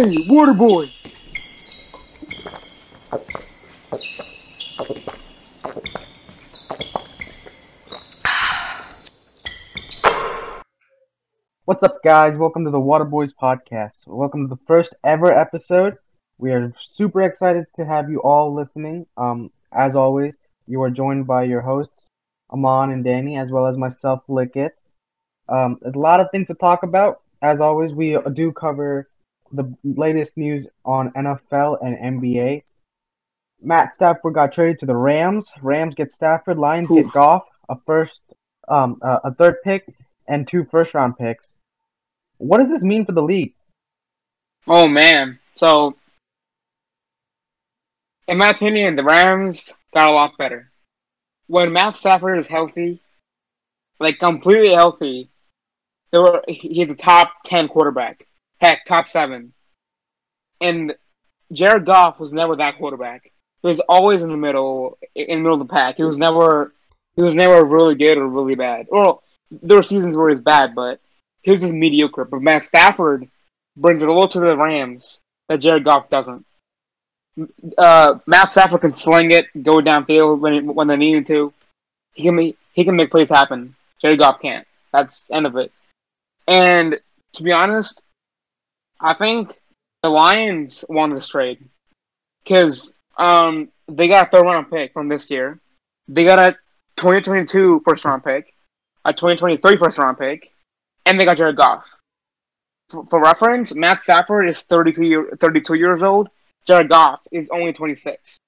Hey, 0.00 0.16
water 0.30 0.54
boy. 0.54 0.86
What's 11.66 11.82
up, 11.82 12.02
guys? 12.02 12.38
Welcome 12.38 12.64
to 12.64 12.70
the 12.70 12.80
Water 12.80 13.04
Boys 13.04 13.34
podcast. 13.34 14.06
Welcome 14.06 14.48
to 14.48 14.54
the 14.54 14.62
first 14.66 14.94
ever 15.04 15.38
episode. 15.38 15.98
We 16.38 16.52
are 16.52 16.72
super 16.78 17.20
excited 17.20 17.66
to 17.74 17.84
have 17.84 18.08
you 18.08 18.22
all 18.22 18.54
listening. 18.54 19.04
Um, 19.18 19.50
as 19.70 19.96
always, 19.96 20.38
you 20.66 20.80
are 20.80 20.88
joined 20.88 21.26
by 21.26 21.42
your 21.42 21.60
hosts, 21.60 22.08
Aman 22.48 22.90
and 22.90 23.04
Danny, 23.04 23.36
as 23.36 23.52
well 23.52 23.66
as 23.66 23.76
myself, 23.76 24.22
Lickett. 24.28 24.74
Um, 25.50 25.78
a 25.84 25.90
lot 25.90 26.20
of 26.20 26.30
things 26.30 26.46
to 26.46 26.54
talk 26.54 26.84
about. 26.84 27.20
As 27.42 27.60
always, 27.60 27.92
we 27.92 28.16
do 28.32 28.50
cover 28.50 29.06
the 29.52 29.74
latest 29.84 30.36
news 30.36 30.66
on 30.84 31.12
NFL 31.12 31.78
and 31.84 32.22
NBA. 32.22 32.62
Matt 33.62 33.92
Stafford 33.92 34.34
got 34.34 34.52
traded 34.52 34.78
to 34.80 34.86
the 34.86 34.96
Rams. 34.96 35.52
Rams 35.60 35.94
get 35.94 36.10
Stafford. 36.10 36.58
Lions 36.58 36.90
Oof. 36.90 37.04
get 37.04 37.12
Goff, 37.12 37.46
a 37.68 37.76
first, 37.86 38.22
um, 38.68 38.98
uh, 39.02 39.18
a 39.24 39.34
third 39.34 39.56
pick, 39.62 39.86
and 40.26 40.46
two 40.46 40.64
first 40.64 40.94
round 40.94 41.18
picks. 41.18 41.52
What 42.38 42.58
does 42.58 42.70
this 42.70 42.82
mean 42.82 43.04
for 43.04 43.12
the 43.12 43.22
league? 43.22 43.52
Oh 44.66 44.88
man. 44.88 45.38
So 45.56 45.96
in 48.28 48.38
my 48.38 48.50
opinion, 48.50 48.96
the 48.96 49.04
Rams 49.04 49.74
got 49.92 50.10
a 50.10 50.14
lot 50.14 50.38
better. 50.38 50.70
When 51.48 51.72
Matt 51.72 51.96
Stafford 51.96 52.38
is 52.38 52.46
healthy, 52.46 53.00
like 53.98 54.20
completely 54.20 54.72
healthy, 54.72 55.28
they 56.12 56.18
were 56.18 56.42
he's 56.48 56.90
a 56.90 56.94
top 56.94 57.32
ten 57.44 57.68
quarterback. 57.68 58.26
Heck, 58.60 58.84
top 58.84 59.08
seven. 59.08 59.52
And 60.60 60.94
Jared 61.52 61.86
Goff 61.86 62.20
was 62.20 62.32
never 62.32 62.56
that 62.56 62.78
quarterback. 62.78 63.32
He 63.62 63.68
was 63.68 63.80
always 63.80 64.22
in 64.22 64.30
the 64.30 64.36
middle 64.36 64.98
in 65.14 65.28
the 65.28 65.36
middle 65.36 65.60
of 65.60 65.66
the 65.66 65.72
pack. 65.72 65.96
He 65.96 66.04
was 66.04 66.18
never 66.18 66.72
he 67.16 67.22
was 67.22 67.34
never 67.34 67.64
really 67.64 67.94
good 67.94 68.18
or 68.18 68.26
really 68.26 68.54
bad. 68.54 68.86
Well, 68.90 69.22
there 69.50 69.76
were 69.76 69.82
seasons 69.82 70.16
where 70.16 70.28
he 70.28 70.34
was 70.34 70.42
bad, 70.42 70.74
but 70.74 71.00
he 71.42 71.50
was 71.50 71.60
just 71.60 71.72
mediocre. 71.72 72.24
But 72.24 72.42
Matt 72.42 72.64
Stafford 72.64 73.28
brings 73.76 74.02
it 74.02 74.08
a 74.08 74.12
little 74.12 74.28
to 74.28 74.40
the 74.40 74.56
Rams 74.56 75.20
that 75.48 75.58
Jared 75.58 75.84
Goff 75.84 76.08
doesn't. 76.08 76.46
Uh, 77.78 78.18
Matt 78.26 78.52
Stafford 78.52 78.82
can 78.82 78.94
sling 78.94 79.30
it, 79.30 79.46
go 79.62 79.78
downfield 79.78 80.40
when 80.40 80.74
when 80.74 80.88
they 80.88 80.96
needed 80.96 81.26
to. 81.26 81.52
He 82.14 82.24
can 82.24 82.36
make 82.36 82.56
he 82.72 82.84
can 82.84 82.96
make 82.96 83.10
plays 83.10 83.30
happen. 83.30 83.74
Jared 84.00 84.18
Goff 84.18 84.40
can't. 84.40 84.66
That's 84.92 85.30
end 85.30 85.46
of 85.46 85.56
it. 85.56 85.72
And 86.46 86.98
to 87.34 87.42
be 87.42 87.52
honest, 87.52 88.02
I 89.00 89.14
think 89.14 89.58
the 90.02 90.08
Lions 90.08 90.84
won 90.88 91.14
this 91.14 91.28
trade 91.28 91.58
because 92.44 92.92
um 93.16 93.68
they 93.88 94.08
got 94.08 94.28
a 94.28 94.30
third 94.30 94.44
round 94.44 94.70
pick 94.70 94.92
from 94.92 95.08
this 95.08 95.30
year. 95.30 95.58
They 96.08 96.24
got 96.24 96.38
a 96.38 96.56
2022 96.96 97.82
first 97.84 98.04
round 98.04 98.24
pick, 98.24 98.54
a 99.04 99.12
2023 99.12 99.76
first 99.76 99.98
round 99.98 100.18
pick, 100.18 100.52
and 101.06 101.18
they 101.18 101.24
got 101.24 101.36
Jared 101.36 101.56
Goff. 101.56 101.96
For, 102.90 103.06
for 103.06 103.22
reference, 103.22 103.74
Matt 103.74 104.02
Stafford 104.02 104.48
is 104.48 104.62
32, 104.62 105.04
year, 105.04 105.30
32 105.40 105.74
years 105.74 106.02
old. 106.02 106.28
Jared 106.66 106.88
Goff 106.88 107.20
is 107.30 107.48
only 107.50 107.72
26. 107.72 108.38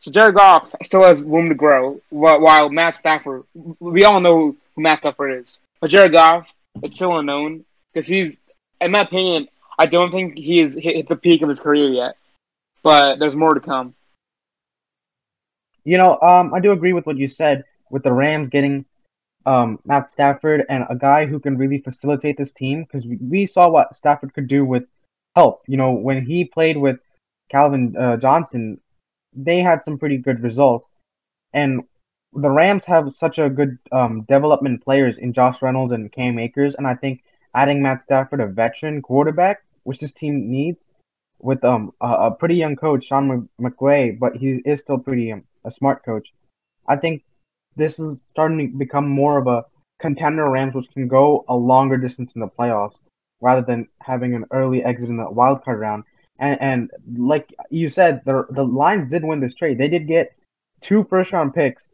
So 0.00 0.10
Jared 0.10 0.34
Goff 0.34 0.74
still 0.82 1.02
has 1.02 1.22
room 1.22 1.48
to 1.48 1.54
grow, 1.54 2.00
while, 2.10 2.68
Matt 2.68 2.96
Stafford, 2.96 3.44
we 3.54 4.04
all 4.04 4.20
know 4.20 4.56
who 4.74 4.82
Matt 4.82 4.98
Stafford 4.98 5.40
is. 5.40 5.60
But 5.80 5.90
Jared 5.90 6.12
Goff, 6.12 6.52
it's 6.82 6.96
still 6.96 7.18
unknown 7.18 7.64
because 7.92 8.08
he's, 8.08 8.38
in 8.80 8.90
my 8.90 9.00
opinion, 9.00 9.48
I 9.82 9.86
don't 9.86 10.12
think 10.12 10.38
he 10.38 10.58
has 10.58 10.74
hit 10.74 11.08
the 11.08 11.16
peak 11.16 11.42
of 11.42 11.48
his 11.48 11.58
career 11.58 11.90
yet. 11.90 12.16
But 12.84 13.18
there's 13.18 13.34
more 13.34 13.52
to 13.52 13.58
come. 13.60 13.94
You 15.82 15.98
know, 15.98 16.20
um, 16.20 16.54
I 16.54 16.60
do 16.60 16.70
agree 16.70 16.92
with 16.92 17.04
what 17.04 17.18
you 17.18 17.26
said 17.26 17.64
with 17.90 18.04
the 18.04 18.12
Rams 18.12 18.48
getting 18.48 18.84
um, 19.44 19.80
Matt 19.84 20.12
Stafford 20.12 20.64
and 20.68 20.84
a 20.88 20.94
guy 20.94 21.26
who 21.26 21.40
can 21.40 21.58
really 21.58 21.78
facilitate 21.78 22.36
this 22.36 22.52
team 22.52 22.84
because 22.84 23.08
we, 23.08 23.16
we 23.16 23.44
saw 23.44 23.68
what 23.68 23.96
Stafford 23.96 24.34
could 24.34 24.46
do 24.46 24.64
with 24.64 24.84
help. 25.34 25.64
You 25.66 25.78
know, 25.78 25.90
when 25.90 26.24
he 26.24 26.44
played 26.44 26.76
with 26.76 27.00
Calvin 27.50 27.96
uh, 27.96 28.18
Johnson, 28.18 28.80
they 29.34 29.58
had 29.58 29.82
some 29.82 29.98
pretty 29.98 30.16
good 30.16 30.44
results. 30.44 30.92
And 31.52 31.82
the 32.32 32.50
Rams 32.50 32.84
have 32.84 33.10
such 33.10 33.40
a 33.40 33.50
good 33.50 33.78
um, 33.90 34.22
development 34.28 34.84
players 34.84 35.18
in 35.18 35.32
Josh 35.32 35.60
Reynolds 35.60 35.92
and 35.92 36.12
Cam 36.12 36.38
Akers, 36.38 36.76
and 36.76 36.86
I 36.86 36.94
think 36.94 37.24
adding 37.52 37.82
Matt 37.82 38.04
Stafford, 38.04 38.40
a 38.40 38.46
veteran 38.46 39.02
quarterback, 39.02 39.64
which 39.84 40.00
this 40.00 40.12
team 40.12 40.50
needs, 40.50 40.88
with 41.38 41.64
um 41.64 41.92
a, 42.00 42.06
a 42.06 42.30
pretty 42.30 42.56
young 42.56 42.76
coach, 42.76 43.04
Sean 43.04 43.48
McVay, 43.60 44.18
but 44.18 44.36
he 44.36 44.62
is 44.64 44.80
still 44.80 44.98
pretty 44.98 45.32
um, 45.32 45.44
a 45.64 45.70
smart 45.70 46.04
coach. 46.04 46.32
I 46.88 46.96
think 46.96 47.24
this 47.76 47.98
is 47.98 48.22
starting 48.22 48.58
to 48.58 48.78
become 48.78 49.08
more 49.08 49.38
of 49.38 49.46
a 49.46 49.64
contender 50.00 50.48
Rams, 50.48 50.74
which 50.74 50.90
can 50.90 51.08
go 51.08 51.44
a 51.48 51.56
longer 51.56 51.96
distance 51.96 52.32
in 52.32 52.40
the 52.40 52.48
playoffs 52.48 53.00
rather 53.40 53.62
than 53.62 53.88
having 54.00 54.34
an 54.34 54.44
early 54.50 54.84
exit 54.84 55.08
in 55.08 55.16
the 55.16 55.30
wild 55.30 55.64
card 55.64 55.80
round. 55.80 56.04
And 56.38 56.60
and 56.60 56.90
like 57.16 57.54
you 57.70 57.88
said, 57.88 58.22
the 58.24 58.46
the 58.50 58.64
Lions 58.64 59.06
did 59.06 59.24
win 59.24 59.40
this 59.40 59.54
trade. 59.54 59.78
They 59.78 59.88
did 59.88 60.06
get 60.06 60.34
two 60.80 61.04
first 61.04 61.32
round 61.32 61.54
picks, 61.54 61.92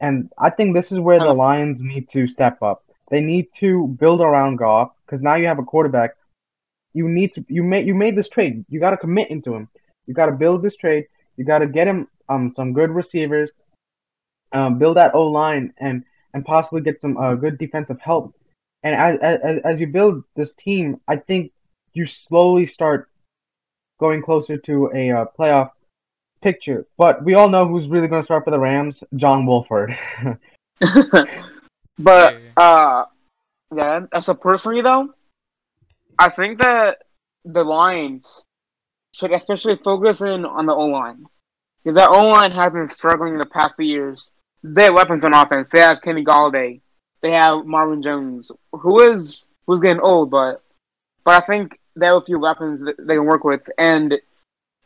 and 0.00 0.30
I 0.38 0.50
think 0.50 0.74
this 0.74 0.92
is 0.92 1.00
where 1.00 1.18
the 1.18 1.32
Lions 1.32 1.82
need 1.82 2.08
to 2.10 2.26
step 2.26 2.62
up. 2.62 2.84
They 3.10 3.20
need 3.20 3.52
to 3.56 3.88
build 3.88 4.20
around 4.20 4.56
Goff 4.56 4.92
because 5.04 5.22
now 5.22 5.36
you 5.36 5.46
have 5.46 5.58
a 5.58 5.64
quarterback. 5.64 6.16
You 6.94 7.08
need 7.08 7.34
to 7.34 7.44
you 7.48 7.62
made 7.62 7.86
you 7.86 7.94
made 7.94 8.16
this 8.16 8.28
trade. 8.28 8.64
You 8.68 8.80
got 8.80 8.90
to 8.90 8.96
commit 8.96 9.30
into 9.30 9.54
him. 9.54 9.68
You 10.06 10.14
got 10.14 10.26
to 10.26 10.32
build 10.32 10.62
this 10.62 10.76
trade. 10.76 11.06
You 11.36 11.44
got 11.44 11.58
to 11.58 11.66
get 11.66 11.88
him 11.88 12.08
um 12.28 12.50
some 12.50 12.72
good 12.72 12.90
receivers, 12.90 13.50
um, 14.52 14.78
build 14.78 14.96
that 14.96 15.14
O 15.14 15.28
line, 15.28 15.72
and 15.78 16.04
and 16.34 16.44
possibly 16.44 16.80
get 16.80 17.00
some 17.00 17.16
uh, 17.16 17.34
good 17.34 17.58
defensive 17.58 18.00
help. 18.00 18.34
And 18.82 18.94
as, 18.94 19.18
as 19.20 19.60
as 19.64 19.80
you 19.80 19.86
build 19.86 20.24
this 20.36 20.54
team, 20.54 21.00
I 21.08 21.16
think 21.16 21.52
you 21.94 22.06
slowly 22.06 22.66
start 22.66 23.08
going 24.00 24.22
closer 24.22 24.56
to 24.56 24.90
a 24.94 25.10
uh, 25.10 25.24
playoff 25.38 25.70
picture. 26.42 26.86
But 26.98 27.24
we 27.24 27.34
all 27.34 27.48
know 27.48 27.66
who's 27.66 27.88
really 27.88 28.08
going 28.08 28.20
to 28.20 28.26
start 28.26 28.44
for 28.44 28.50
the 28.50 28.58
Rams: 28.58 29.02
John 29.16 29.46
Wolford. 29.46 29.96
but 31.98 32.36
uh, 32.56 33.04
yeah. 33.74 34.00
So 34.20 34.34
personally, 34.34 34.82
though, 34.82 35.14
I 36.18 36.28
think 36.28 36.60
that 36.60 36.98
the 37.44 37.64
Lions 37.64 38.42
should 39.14 39.32
especially 39.32 39.76
focus 39.76 40.20
in 40.20 40.44
on 40.44 40.66
the 40.66 40.74
O 40.74 40.86
line 40.86 41.26
because 41.82 41.96
that 41.96 42.10
O 42.10 42.28
line 42.28 42.52
has 42.52 42.72
been 42.72 42.88
struggling 42.88 43.34
in 43.34 43.38
the 43.38 43.46
past 43.46 43.76
few 43.76 43.86
years. 43.86 44.30
They 44.62 44.84
have 44.84 44.94
weapons 44.94 45.24
on 45.24 45.34
offense. 45.34 45.70
They 45.70 45.80
have 45.80 46.02
Kenny 46.02 46.24
Golladay. 46.24 46.80
They 47.20 47.32
have 47.32 47.66
Marvin 47.66 48.02
Jones, 48.02 48.50
who 48.72 49.12
is 49.12 49.48
who's 49.66 49.80
getting 49.80 50.00
old, 50.00 50.30
but 50.30 50.62
but 51.24 51.42
I 51.42 51.46
think 51.46 51.78
they 51.94 52.06
have 52.06 52.16
a 52.16 52.24
few 52.24 52.38
weapons 52.38 52.80
that 52.80 52.96
they 52.98 53.14
can 53.14 53.24
work 53.24 53.44
with, 53.44 53.62
and 53.78 54.18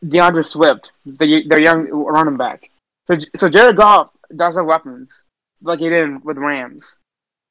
DeAndre 0.03 0.45
Swift, 0.45 0.91
the, 1.05 1.43
their 1.47 1.59
young 1.59 1.89
running 1.89 2.37
back. 2.37 2.69
So 3.07 3.17
so 3.35 3.49
Jared 3.49 3.77
Goff 3.77 4.09
does 4.35 4.55
have 4.55 4.65
weapons, 4.65 5.23
like 5.61 5.79
he 5.79 5.89
did 5.89 6.23
with 6.23 6.37
Rams. 6.37 6.97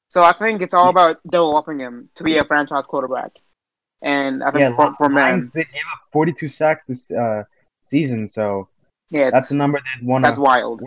So 0.09 0.23
I 0.23 0.33
think 0.33 0.63
it's 0.63 0.75
all 0.75 0.89
about 0.89 1.21
developing 1.25 1.81
him 1.81 2.09
to 2.15 2.23
be 2.23 2.39
a 2.39 2.45
franchise 2.45 2.85
quarterback. 2.87 3.33
And 4.03 4.43
I 4.45 4.51
think 4.51 4.63
yeah, 4.63 4.77
for, 4.77 4.95
for 4.97 5.11
Lions 5.11 5.45
man, 5.45 5.51
did 5.55 5.73
give 5.73 5.83
up 5.93 6.01
42 6.13 6.49
sacks 6.49 6.85
this 6.87 7.11
uh, 7.11 7.45
season, 7.81 8.29
so 8.29 8.69
yeah, 9.11 9.31
that's 9.31 9.49
the 9.49 9.57
number 9.57 9.79
they'd 9.81 10.07
want 10.07 10.25
that's 10.25 10.37
to. 10.37 10.43
wild. 10.43 10.83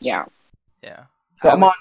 Yeah. 0.00 0.24
Yeah. 0.82 1.04
So 1.38 1.48
I 1.48 1.52
I'm 1.52 1.60
would- 1.60 1.66
on. 1.68 1.74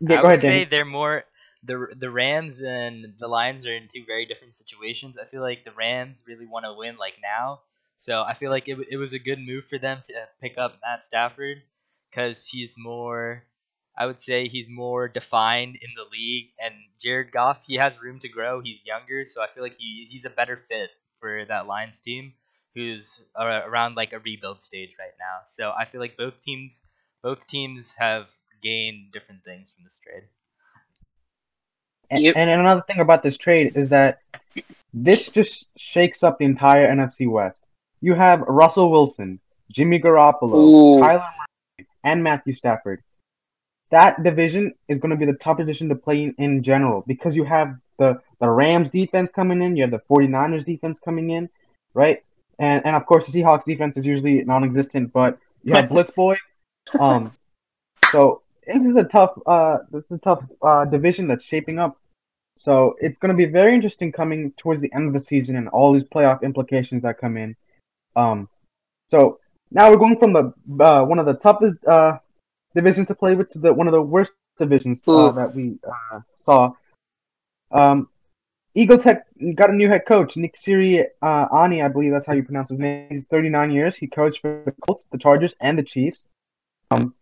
Yeah, 0.00 0.18
I 0.18 0.22
go 0.22 0.22
would 0.22 0.26
ahead, 0.32 0.40
say 0.40 0.48
Danny. 0.50 0.64
they're 0.64 0.84
more 0.84 1.24
the 1.64 1.86
the 1.96 2.10
Rams 2.10 2.60
and 2.60 3.14
the 3.20 3.28
Lions 3.28 3.66
are 3.66 3.74
in 3.74 3.86
two 3.88 4.04
very 4.04 4.26
different 4.26 4.54
situations. 4.54 5.16
I 5.16 5.26
feel 5.26 5.42
like 5.42 5.64
the 5.64 5.70
Rams 5.72 6.24
really 6.26 6.46
want 6.46 6.64
to 6.64 6.74
win 6.74 6.96
like 6.96 7.14
now, 7.22 7.60
so 7.98 8.22
I 8.22 8.34
feel 8.34 8.50
like 8.50 8.68
it, 8.68 8.78
it 8.90 8.96
was 8.96 9.12
a 9.12 9.18
good 9.20 9.38
move 9.38 9.64
for 9.66 9.78
them 9.78 10.00
to 10.06 10.12
pick 10.40 10.58
up 10.58 10.78
Matt 10.84 11.04
Stafford 11.06 11.62
because 12.10 12.44
he's 12.46 12.74
more. 12.76 13.44
I 13.96 14.06
would 14.06 14.22
say 14.22 14.48
he's 14.48 14.68
more 14.68 15.08
defined 15.08 15.76
in 15.76 15.90
the 15.96 16.04
league, 16.10 16.50
and 16.58 16.74
Jared 16.98 17.32
Goff 17.32 17.66
he 17.66 17.76
has 17.76 18.00
room 18.02 18.18
to 18.20 18.28
grow. 18.28 18.60
He's 18.60 18.84
younger, 18.84 19.24
so 19.24 19.42
I 19.42 19.48
feel 19.48 19.62
like 19.62 19.76
he 19.78 20.06
he's 20.08 20.24
a 20.24 20.30
better 20.30 20.56
fit 20.56 20.90
for 21.20 21.44
that 21.46 21.66
Lions 21.66 22.00
team, 22.00 22.32
who's 22.74 23.22
around 23.36 23.96
like 23.96 24.12
a 24.12 24.18
rebuild 24.18 24.62
stage 24.62 24.96
right 24.98 25.14
now. 25.18 25.40
So 25.48 25.72
I 25.76 25.84
feel 25.84 26.00
like 26.00 26.16
both 26.16 26.40
teams 26.40 26.82
both 27.22 27.46
teams 27.46 27.94
have 27.96 28.26
gained 28.62 29.12
different 29.12 29.44
things 29.44 29.72
from 29.74 29.84
this 29.84 30.00
trade. 30.02 30.24
And, 32.10 32.36
and 32.36 32.60
another 32.60 32.82
thing 32.86 33.00
about 33.00 33.22
this 33.22 33.38
trade 33.38 33.72
is 33.74 33.88
that 33.88 34.20
this 34.92 35.30
just 35.30 35.66
shakes 35.78 36.22
up 36.22 36.38
the 36.38 36.44
entire 36.44 36.86
NFC 36.86 37.28
West. 37.28 37.64
You 38.00 38.14
have 38.14 38.40
Russell 38.42 38.90
Wilson, 38.90 39.40
Jimmy 39.70 39.98
Garoppolo, 39.98 40.54
Ooh. 40.54 41.00
Kyler 41.00 41.20
Murray, 41.20 41.86
and 42.04 42.22
Matthew 42.22 42.52
Stafford. 42.52 43.02
That 43.92 44.24
division 44.24 44.74
is 44.88 44.98
going 44.98 45.10
to 45.10 45.16
be 45.16 45.26
the 45.26 45.38
tough 45.38 45.58
division 45.58 45.88
to 45.90 45.94
play 45.94 46.24
in, 46.24 46.34
in 46.38 46.62
general 46.62 47.04
because 47.06 47.36
you 47.36 47.44
have 47.44 47.76
the 47.98 48.20
the 48.40 48.48
Rams 48.48 48.90
defense 48.90 49.30
coming 49.30 49.62
in, 49.62 49.76
you 49.76 49.82
have 49.82 49.92
the 49.92 50.02
49ers 50.10 50.64
defense 50.64 50.98
coming 50.98 51.30
in, 51.30 51.48
right? 51.94 52.24
And 52.58 52.84
and 52.84 52.96
of 52.96 53.06
course 53.06 53.26
the 53.26 53.40
Seahawks 53.40 53.64
defense 53.64 53.96
is 53.96 54.04
usually 54.04 54.42
non-existent, 54.44 55.12
but 55.12 55.38
you 55.62 55.74
have 55.74 55.88
Blitz 55.92 56.10
Boy. 56.10 56.36
Um, 56.98 57.32
so 58.10 58.42
this 58.66 58.84
is 58.84 58.96
a 58.96 59.04
tough 59.04 59.38
uh 59.46 59.78
this 59.92 60.06
is 60.06 60.12
a 60.12 60.18
tough 60.18 60.44
uh 60.62 60.84
division 60.86 61.28
that's 61.28 61.44
shaping 61.44 61.78
up. 61.78 61.98
So 62.56 62.96
it's 63.00 63.18
going 63.18 63.30
to 63.30 63.36
be 63.36 63.50
very 63.50 63.74
interesting 63.74 64.12
coming 64.12 64.52
towards 64.58 64.80
the 64.80 64.92
end 64.92 65.06
of 65.06 65.14
the 65.14 65.20
season 65.20 65.56
and 65.56 65.68
all 65.68 65.92
these 65.92 66.04
playoff 66.04 66.42
implications 66.42 67.02
that 67.02 67.18
come 67.18 67.36
in. 67.36 67.56
Um, 68.14 68.48
so 69.06 69.38
now 69.70 69.90
we're 69.90 69.96
going 69.96 70.18
from 70.18 70.32
the 70.32 70.84
uh, 70.84 71.04
one 71.04 71.18
of 71.18 71.26
the 71.26 71.34
toughest 71.34 71.76
uh, 71.86 72.18
divisions 72.74 73.08
to 73.08 73.14
play 73.14 73.34
with 73.34 73.48
to 73.50 73.58
the 73.58 73.72
one 73.72 73.86
of 73.86 73.92
the 73.92 74.02
worst 74.02 74.32
divisions 74.58 75.02
uh, 75.06 75.30
that 75.32 75.54
we 75.54 75.78
uh, 75.86 76.20
saw. 76.34 76.72
Um, 77.70 78.08
Eagles 78.74 79.02
had 79.02 79.22
got 79.54 79.70
a 79.70 79.74
new 79.74 79.88
head 79.88 80.06
coach, 80.06 80.36
Nick 80.36 80.54
Sirianni, 80.54 81.84
I 81.84 81.88
believe 81.88 82.12
that's 82.12 82.26
how 82.26 82.32
you 82.32 82.42
pronounce 82.42 82.70
his 82.70 82.78
name. 82.78 83.06
He's 83.10 83.26
39 83.26 83.70
years. 83.70 83.96
He 83.96 84.06
coached 84.06 84.40
for 84.40 84.62
the 84.64 84.72
Colts, 84.86 85.06
the 85.06 85.18
Chargers, 85.18 85.54
and 85.60 85.78
the 85.78 85.82
Chiefs. 85.82 86.24
Um, 86.90 87.14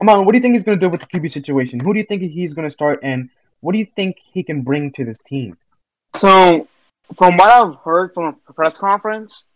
Amon, 0.00 0.24
what 0.24 0.32
do 0.32 0.38
you 0.38 0.42
think 0.42 0.54
he's 0.54 0.64
going 0.64 0.78
to 0.78 0.84
do 0.86 0.90
with 0.90 1.00
the 1.00 1.06
QB 1.06 1.30
situation? 1.30 1.80
Who 1.80 1.92
do 1.92 1.98
you 1.98 2.06
think 2.06 2.22
he's 2.22 2.54
going 2.54 2.66
to 2.66 2.70
start, 2.70 3.00
and 3.02 3.28
what 3.60 3.72
do 3.72 3.78
you 3.78 3.86
think 3.96 4.18
he 4.18 4.42
can 4.42 4.62
bring 4.62 4.92
to 4.92 5.04
this 5.04 5.20
team? 5.20 5.56
So, 6.14 6.68
from 7.16 7.36
what 7.36 7.50
I've 7.50 7.76
heard 7.84 8.14
from 8.14 8.36
a 8.48 8.52
press 8.52 8.76
conference, 8.76 9.48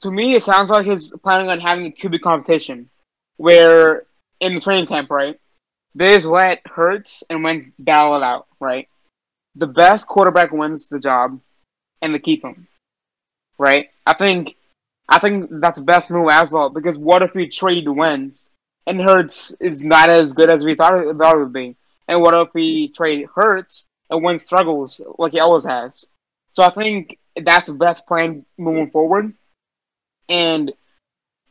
to 0.00 0.10
me, 0.10 0.34
it 0.34 0.42
sounds 0.42 0.70
like 0.70 0.86
he's 0.86 1.14
planning 1.22 1.50
on 1.50 1.60
having 1.60 1.86
a 1.86 1.90
QB 1.90 2.20
competition, 2.22 2.88
where 3.42 4.04
in 4.38 4.54
the 4.54 4.60
training 4.60 4.86
camp, 4.86 5.10
right, 5.10 5.36
just 5.96 6.26
let 6.26 6.64
Hurts 6.64 7.24
and 7.28 7.42
Wentz 7.42 7.72
battle 7.76 8.16
it 8.16 8.22
out, 8.22 8.46
right. 8.60 8.86
The 9.56 9.66
best 9.66 10.06
quarterback 10.06 10.52
wins 10.52 10.86
the 10.86 11.00
job, 11.00 11.40
and 12.00 12.14
they 12.14 12.20
keep 12.20 12.44
him, 12.44 12.68
right. 13.58 13.90
I 14.06 14.12
think, 14.12 14.54
I 15.08 15.18
think 15.18 15.48
that's 15.50 15.80
the 15.80 15.84
best 15.84 16.08
move 16.08 16.28
as 16.30 16.52
well. 16.52 16.70
Because 16.70 16.96
what 16.96 17.22
if 17.22 17.34
we 17.34 17.48
trade 17.48 17.88
Wentz 17.88 18.48
and 18.86 19.02
Hurts 19.02 19.50
is 19.58 19.84
not 19.84 20.08
as 20.08 20.32
good 20.32 20.48
as 20.48 20.64
we 20.64 20.76
thought 20.76 20.94
it, 20.94 21.16
thought 21.16 21.34
it 21.34 21.40
would 21.40 21.52
be, 21.52 21.74
and 22.06 22.22
what 22.22 22.34
if 22.34 22.54
we 22.54 22.90
trade 22.90 23.26
Hurts 23.34 23.86
and 24.08 24.22
Wentz 24.22 24.46
struggles 24.46 25.00
like 25.18 25.32
he 25.32 25.40
always 25.40 25.64
has? 25.64 26.06
So 26.52 26.62
I 26.62 26.70
think 26.70 27.18
that's 27.34 27.66
the 27.66 27.74
best 27.74 28.06
plan 28.06 28.46
moving 28.56 28.90
forward. 28.92 29.34
And 30.28 30.72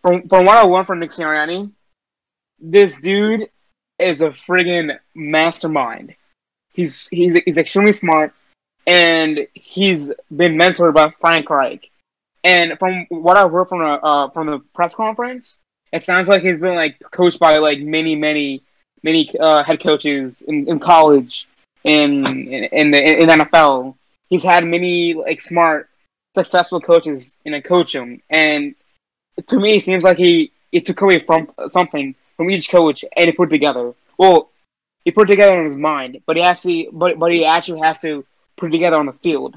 from 0.02 0.30
from 0.30 0.46
what 0.46 0.56
I 0.58 0.62
learned 0.62 0.88
from 0.88 1.00
Nick 1.00 1.10
Sirianni, 1.10 1.70
this 2.62 2.98
dude 2.98 3.50
is 4.00 4.22
a 4.22 4.30
friggin' 4.30 4.98
mastermind. 5.16 6.16
He's 6.74 7.08
he's 7.10 7.36
he's 7.46 7.58
extremely 7.58 7.94
smart, 7.94 8.34
and 8.88 9.48
he's 9.54 10.12
been 10.36 10.56
mentored 10.56 10.94
by 10.94 11.12
Frank 11.20 11.50
Reich. 11.50 11.90
And 12.44 12.80
from 12.80 13.06
what 13.10 13.38
I 13.38 13.48
heard 13.48 13.68
from 13.68 13.80
the 13.80 13.86
uh, 13.86 14.30
from 14.30 14.48
the 14.48 14.60
press 14.74 14.96
conference, 14.96 15.58
it 15.92 16.04
sounds 16.04 16.28
like 16.28 16.42
he's 16.42 16.60
been 16.60 16.76
like 16.76 16.98
coached 17.12 17.40
by 17.40 17.58
like 17.58 17.80
many 17.80 18.16
many 18.16 18.64
many 19.04 19.32
uh, 19.40 19.64
head 19.64 19.82
coaches 19.82 20.42
in, 20.42 20.68
in 20.68 20.80
college, 20.80 21.48
in 21.84 22.26
in 22.26 22.92
the 22.92 23.22
in 23.22 23.30
NFL. 23.30 23.96
He's 24.30 24.44
had 24.44 24.66
many 24.66 25.14
like 25.14 25.42
smart 25.42 25.90
successful 26.34 26.80
coaches 26.80 27.38
you 27.44 27.52
know 27.52 27.62
coach 27.62 27.94
him, 27.94 28.22
and 28.30 28.76
to 29.48 29.60
me, 29.60 29.76
it 29.78 29.84
seems 29.84 30.04
like 30.04 30.18
he 30.18 30.52
he 30.72 30.82
took 30.82 31.02
away 31.02 31.20
from 31.20 31.52
something 31.72 32.16
from 32.42 32.50
each 32.50 32.72
coach 32.72 33.06
and 33.16 33.26
he 33.28 33.32
put 33.32 33.52
together. 33.52 33.94
Well, 34.18 34.50
he 35.06 35.12
put 35.12 35.30
it 35.30 35.34
together 35.34 35.60
in 35.62 35.68
his 35.68 35.78
mind, 35.78 36.22
but 36.26 36.38
he 36.38 36.42
to, 36.44 36.90
but 36.92 37.20
but 37.20 37.32
he 37.32 37.46
actually 37.46 37.82
has 37.82 38.02
to 38.02 38.26
put 38.58 38.70
it 38.70 38.72
together 38.72 38.96
on 38.96 39.06
the 39.06 39.14
field. 39.14 39.56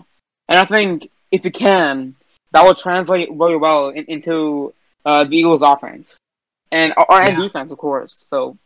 And 0.49 0.59
I 0.59 0.67
think 0.67 1.11
if 1.31 1.45
he 1.45 1.51
can, 1.51 2.15
that 2.53 2.63
will 2.63 2.75
translate 2.75 3.31
very 3.33 3.57
well 3.57 3.89
in, 3.89 4.05
into 4.05 4.75
uh, 5.07 5.25
the 5.25 5.35
Eagles' 5.35 5.63
offense 5.63 6.19
and 6.71 6.93
or 6.99 7.07
yeah. 7.11 7.29
and 7.29 7.41
defense, 7.41 7.73
of 7.73 7.79
course. 7.79 8.27
So, 8.29 8.59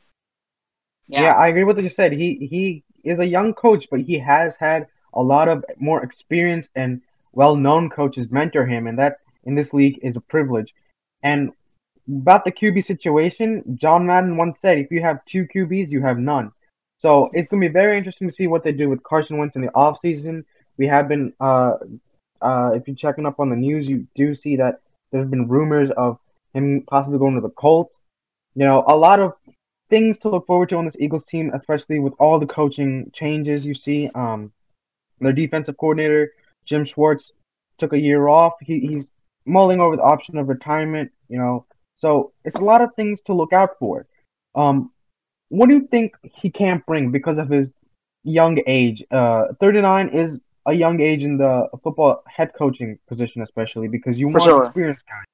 yeah. 1.06 1.23
yeah, 1.23 1.35
I 1.35 1.47
agree 1.47 1.62
with 1.62 1.76
what 1.76 1.85
you 1.85 1.88
said. 1.88 2.11
He 2.12 2.49
he 2.50 2.82
is 3.05 3.21
a 3.21 3.26
young 3.26 3.55
coach, 3.55 3.87
but 3.88 4.00
he 4.00 4.19
has 4.19 4.56
had 4.56 4.88
a 5.14 5.23
lot 5.23 5.47
of 5.47 5.64
more 5.79 6.03
experience 6.03 6.69
and 6.75 7.03
well-known 7.32 7.88
coaches 7.88 8.32
mentor 8.32 8.67
him, 8.67 8.88
and 8.88 8.99
that 8.99 9.21
in 9.44 9.55
this 9.55 9.73
league 9.73 10.00
is 10.03 10.17
a 10.17 10.21
privilege. 10.21 10.75
And 11.23 11.53
about 12.08 12.44
the 12.44 12.52
QB 12.52 12.84
situation, 12.84 13.62
John 13.75 14.06
Madden 14.06 14.37
once 14.37 14.60
said, 14.60 14.78
if 14.78 14.90
you 14.90 15.00
have 15.02 15.25
two 15.25 15.46
QBs, 15.46 15.90
you 15.90 16.00
have 16.02 16.19
none. 16.19 16.52
So 16.99 17.31
it's 17.32 17.49
going 17.49 17.62
to 17.62 17.69
be 17.69 17.72
very 17.72 17.96
interesting 17.96 18.28
to 18.28 18.34
see 18.34 18.46
what 18.46 18.64
they 18.64 18.72
do 18.72 18.88
with 18.88 19.02
Carson 19.02 19.38
Wentz 19.38 19.56
in 19.56 19.62
the 19.62 19.69
offseason. 19.69 20.44
We 20.78 20.87
have 20.88 21.08
been, 21.08 21.32
uh, 21.40 21.75
uh, 22.40 22.72
if 22.75 22.88
you're 22.88 22.96
checking 22.96 23.26
up 23.26 23.38
on 23.38 23.50
the 23.50 23.56
news, 23.56 23.88
you 23.88 24.06
do 24.14 24.34
see 24.34 24.56
that 24.56 24.81
there's 25.12 25.28
been 25.28 25.49
rumors 25.49 25.90
of 25.96 26.19
him 26.55 26.84
possibly 26.88 27.19
going 27.19 27.34
to 27.34 27.40
the 27.40 27.50
Colts. 27.50 28.00
You 28.54 28.64
know, 28.64 28.84
a 28.87 28.96
lot 28.96 29.20
of 29.20 29.34
things 29.90 30.19
to 30.20 30.28
look 30.28 30.46
forward 30.46 30.69
to 30.70 30.76
on 30.76 30.84
this 30.84 30.96
Eagles 30.99 31.25
team, 31.25 31.52
especially 31.54 31.99
with 31.99 32.14
all 32.19 32.38
the 32.38 32.46
coaching 32.46 33.11
changes 33.12 33.66
you 33.66 33.75
see. 33.75 34.11
Um, 34.14 34.52
their 35.20 35.32
defensive 35.32 35.76
coordinator, 35.76 36.32
Jim 36.64 36.84
Schwartz, 36.84 37.32
took 37.78 37.93
a 37.93 37.99
year 37.99 38.28
off. 38.28 38.54
He, 38.61 38.81
he's 38.81 39.14
mulling 39.46 39.81
over 39.81 39.96
the 39.96 40.02
option 40.02 40.37
of 40.37 40.49
retirement, 40.49 41.12
you 41.28 41.38
know. 41.38 41.64
So 41.99 42.33
it's 42.45 42.61
a 42.61 42.65
lot 42.65 42.81
of 42.81 42.95
things 42.95 43.23
to 43.23 43.33
look 43.33 43.53
out 43.53 43.71
for. 43.81 44.06
Um, 44.55 44.93
what 45.49 45.69
do 45.69 45.75
you 45.75 45.89
think 45.89 46.15
he 46.23 46.49
can't 46.49 46.87
bring 46.87 47.11
because 47.11 47.39
of 47.39 47.49
his 47.49 47.75
young 48.23 48.61
age? 48.69 49.03
Uh, 49.11 49.47
39 49.59 50.11
is 50.11 50.45
a 50.65 50.73
young 50.73 51.00
age 51.00 51.25
in 51.25 51.39
the 51.39 51.69
football 51.83 52.23
head 52.29 52.53
coaching 52.56 53.00
position, 53.09 53.43
especially 53.43 53.89
because 53.89 54.21
you 54.21 54.29
for 54.29 54.39
want 54.39 54.45
sure. 54.45 54.62
experience 54.62 55.03
guys. 55.03 55.25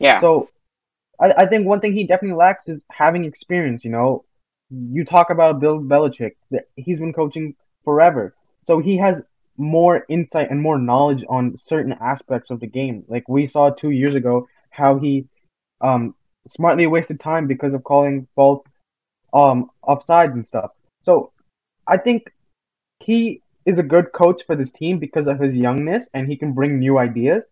Yeah. 0.00 0.20
So 0.20 0.50
I, 1.18 1.32
I 1.32 1.46
think 1.46 1.66
one 1.66 1.80
thing 1.80 1.94
he 1.94 2.04
definitely 2.04 2.36
lacks 2.36 2.68
is 2.68 2.84
having 2.90 3.24
experience. 3.24 3.82
You 3.82 3.92
know, 3.92 4.26
you 4.70 5.06
talk 5.06 5.30
about 5.30 5.60
Bill 5.60 5.80
Belichick; 5.80 6.32
he's 6.76 6.98
been 6.98 7.14
coaching 7.14 7.54
forever, 7.84 8.34
so 8.60 8.80
he 8.80 8.98
has 8.98 9.22
more 9.56 10.04
insight 10.10 10.50
and 10.50 10.60
more 10.60 10.78
knowledge 10.78 11.24
on 11.26 11.56
certain 11.56 11.94
aspects 12.02 12.50
of 12.50 12.60
the 12.60 12.66
game. 12.66 13.04
Like 13.08 13.26
we 13.30 13.46
saw 13.46 13.70
two 13.70 13.90
years 13.90 14.14
ago, 14.14 14.46
how 14.68 14.98
he 14.98 15.26
um, 15.82 16.14
smartly 16.46 16.86
wasted 16.86 17.20
time 17.20 17.46
because 17.46 17.74
of 17.74 17.84
calling 17.84 18.26
faults 18.34 18.66
um, 19.34 19.70
offsides 19.84 20.32
and 20.32 20.44
stuff. 20.44 20.70
So 21.00 21.32
I 21.86 21.96
think 21.96 22.32
he 23.00 23.42
is 23.66 23.78
a 23.78 23.82
good 23.82 24.12
coach 24.12 24.42
for 24.46 24.56
this 24.56 24.70
team 24.70 24.98
because 24.98 25.26
of 25.26 25.38
his 25.38 25.54
youngness 25.54 26.08
and 26.14 26.26
he 26.26 26.36
can 26.36 26.52
bring 26.52 26.78
new 26.78 26.98
ideas. 26.98 27.46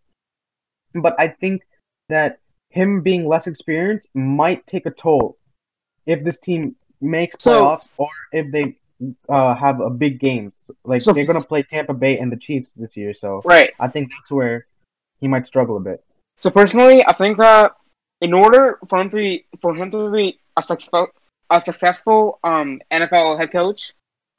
But 0.94 1.14
I 1.18 1.28
think 1.28 1.62
that 2.08 2.40
him 2.70 3.02
being 3.02 3.26
less 3.26 3.46
experienced 3.46 4.08
might 4.14 4.66
take 4.66 4.86
a 4.86 4.90
toll 4.90 5.36
if 6.06 6.24
this 6.24 6.38
team 6.38 6.74
makes 7.00 7.36
playoffs 7.36 7.82
so, 7.82 7.88
or 7.96 8.08
if 8.32 8.50
they 8.50 8.76
uh, 9.28 9.54
have 9.54 9.80
a 9.80 9.90
big 9.90 10.18
games. 10.18 10.70
Like 10.84 11.02
so, 11.02 11.12
they're 11.12 11.26
gonna 11.26 11.40
play 11.40 11.62
Tampa 11.62 11.94
Bay 11.94 12.18
and 12.18 12.30
the 12.30 12.36
Chiefs 12.36 12.72
this 12.72 12.96
year, 12.96 13.14
so 13.14 13.42
right. 13.44 13.70
I 13.78 13.88
think 13.88 14.10
that's 14.10 14.30
where 14.30 14.66
he 15.20 15.28
might 15.28 15.46
struggle 15.46 15.76
a 15.76 15.80
bit. 15.80 16.04
So 16.38 16.50
personally, 16.50 17.04
I 17.06 17.12
think 17.12 17.38
that 17.38 17.72
in 18.20 18.32
order 18.32 18.78
for 18.88 19.00
him 19.00 19.10
to 19.10 19.16
be 19.16 19.44
for 19.60 19.74
him 19.74 19.90
to 19.90 20.10
be 20.10 20.38
a 20.56 20.62
successful 20.62 21.08
a 21.48 21.60
successful 21.60 22.38
um 22.44 22.80
NFL 22.90 23.38
head 23.38 23.52
coach, 23.52 23.92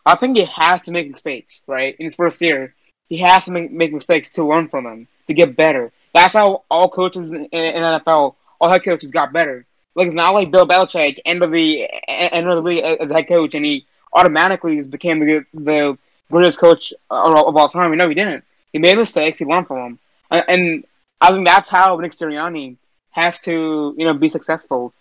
I 0.05 0.15
think 0.15 0.37
he 0.37 0.45
has 0.45 0.83
to 0.83 0.91
make 0.91 1.09
mistakes. 1.09 1.63
Right 1.67 1.95
in 1.97 2.05
his 2.05 2.15
first 2.15 2.41
year, 2.41 2.75
he 3.09 3.17
has 3.17 3.45
to 3.45 3.51
make, 3.51 3.71
make 3.71 3.93
mistakes 3.93 4.31
to 4.31 4.47
learn 4.47 4.69
from 4.69 4.85
them 4.85 5.07
to 5.27 5.33
get 5.33 5.55
better. 5.55 5.91
That's 6.13 6.33
how 6.33 6.63
all 6.69 6.89
coaches 6.89 7.33
in, 7.33 7.45
in 7.45 7.81
NFL, 7.81 8.35
all 8.59 8.69
head 8.69 8.83
coaches 8.83 9.11
got 9.11 9.33
better. 9.33 9.65
Like 9.95 10.07
it's 10.07 10.15
not 10.15 10.33
like 10.33 10.51
Bill 10.51 10.67
Belichick 10.67 11.19
end 11.25 11.43
of 11.43 11.51
the 11.51 11.87
end 12.07 12.47
of 12.47 12.55
the 12.55 12.69
league 12.69 12.83
as 12.83 13.11
head 13.11 13.27
coach, 13.27 13.55
and 13.55 13.65
he 13.65 13.85
automatically 14.13 14.81
became 14.83 15.19
the, 15.19 15.45
the 15.53 15.97
greatest 16.31 16.59
coach 16.59 16.93
of 17.09 17.57
all 17.57 17.69
time. 17.69 17.95
No, 17.97 18.07
he 18.07 18.15
didn't. 18.15 18.43
He 18.71 18.79
made 18.79 18.97
mistakes. 18.97 19.37
He 19.37 19.45
learned 19.45 19.67
from 19.67 19.99
them, 20.31 20.43
and 20.47 20.85
I 21.19 21.31
think 21.31 21.45
that's 21.45 21.67
how 21.67 21.97
Nick 21.97 22.13
Sirianni 22.13 22.77
has 23.11 23.39
to, 23.41 23.93
you 23.97 24.05
know, 24.05 24.13
be 24.13 24.29
successful. 24.29 24.93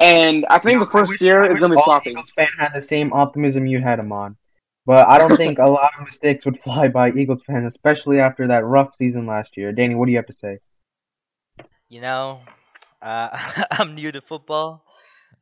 And 0.00 0.46
I 0.48 0.58
think 0.58 0.74
you 0.74 0.80
the 0.80 0.90
first 0.90 1.10
wish, 1.10 1.20
year 1.20 1.42
is 1.42 1.58
going 1.58 1.72
to 1.72 1.76
be 1.76 1.82
sloppy. 1.82 2.10
Eagles 2.10 2.30
fan 2.30 2.48
had 2.58 2.72
the 2.74 2.80
same 2.80 3.12
optimism 3.12 3.66
you 3.66 3.80
had, 3.80 4.00
Amon. 4.00 4.36
But 4.86 5.06
I 5.08 5.18
don't 5.18 5.36
think 5.36 5.58
a 5.58 5.66
lot 5.70 5.92
of 5.98 6.04
mistakes 6.04 6.44
would 6.46 6.58
fly 6.58 6.88
by 6.88 7.10
Eagles 7.10 7.42
fans, 7.42 7.66
especially 7.66 8.20
after 8.20 8.46
that 8.48 8.64
rough 8.64 8.94
season 8.94 9.26
last 9.26 9.56
year. 9.56 9.72
Danny, 9.72 9.94
what 9.94 10.06
do 10.06 10.12
you 10.12 10.18
have 10.18 10.26
to 10.26 10.32
say? 10.32 10.58
You 11.88 12.00
know, 12.00 12.40
uh, 13.02 13.28
I'm 13.72 13.94
new 13.94 14.12
to 14.12 14.20
football, 14.20 14.84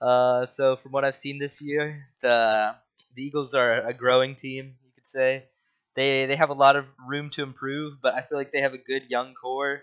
uh, 0.00 0.46
so 0.46 0.76
from 0.76 0.92
what 0.92 1.04
I've 1.04 1.16
seen 1.16 1.38
this 1.38 1.60
year, 1.60 2.08
the 2.22 2.74
the 3.14 3.22
Eagles 3.24 3.54
are 3.54 3.72
a 3.72 3.92
growing 3.92 4.34
team, 4.34 4.74
you 4.84 4.90
could 4.94 5.06
say. 5.06 5.44
They 5.94 6.26
they 6.26 6.36
have 6.36 6.50
a 6.50 6.54
lot 6.54 6.76
of 6.76 6.86
room 7.06 7.30
to 7.30 7.42
improve, 7.42 8.00
but 8.02 8.14
I 8.14 8.22
feel 8.22 8.38
like 8.38 8.52
they 8.52 8.60
have 8.60 8.74
a 8.74 8.78
good 8.78 9.04
young 9.08 9.34
core 9.34 9.82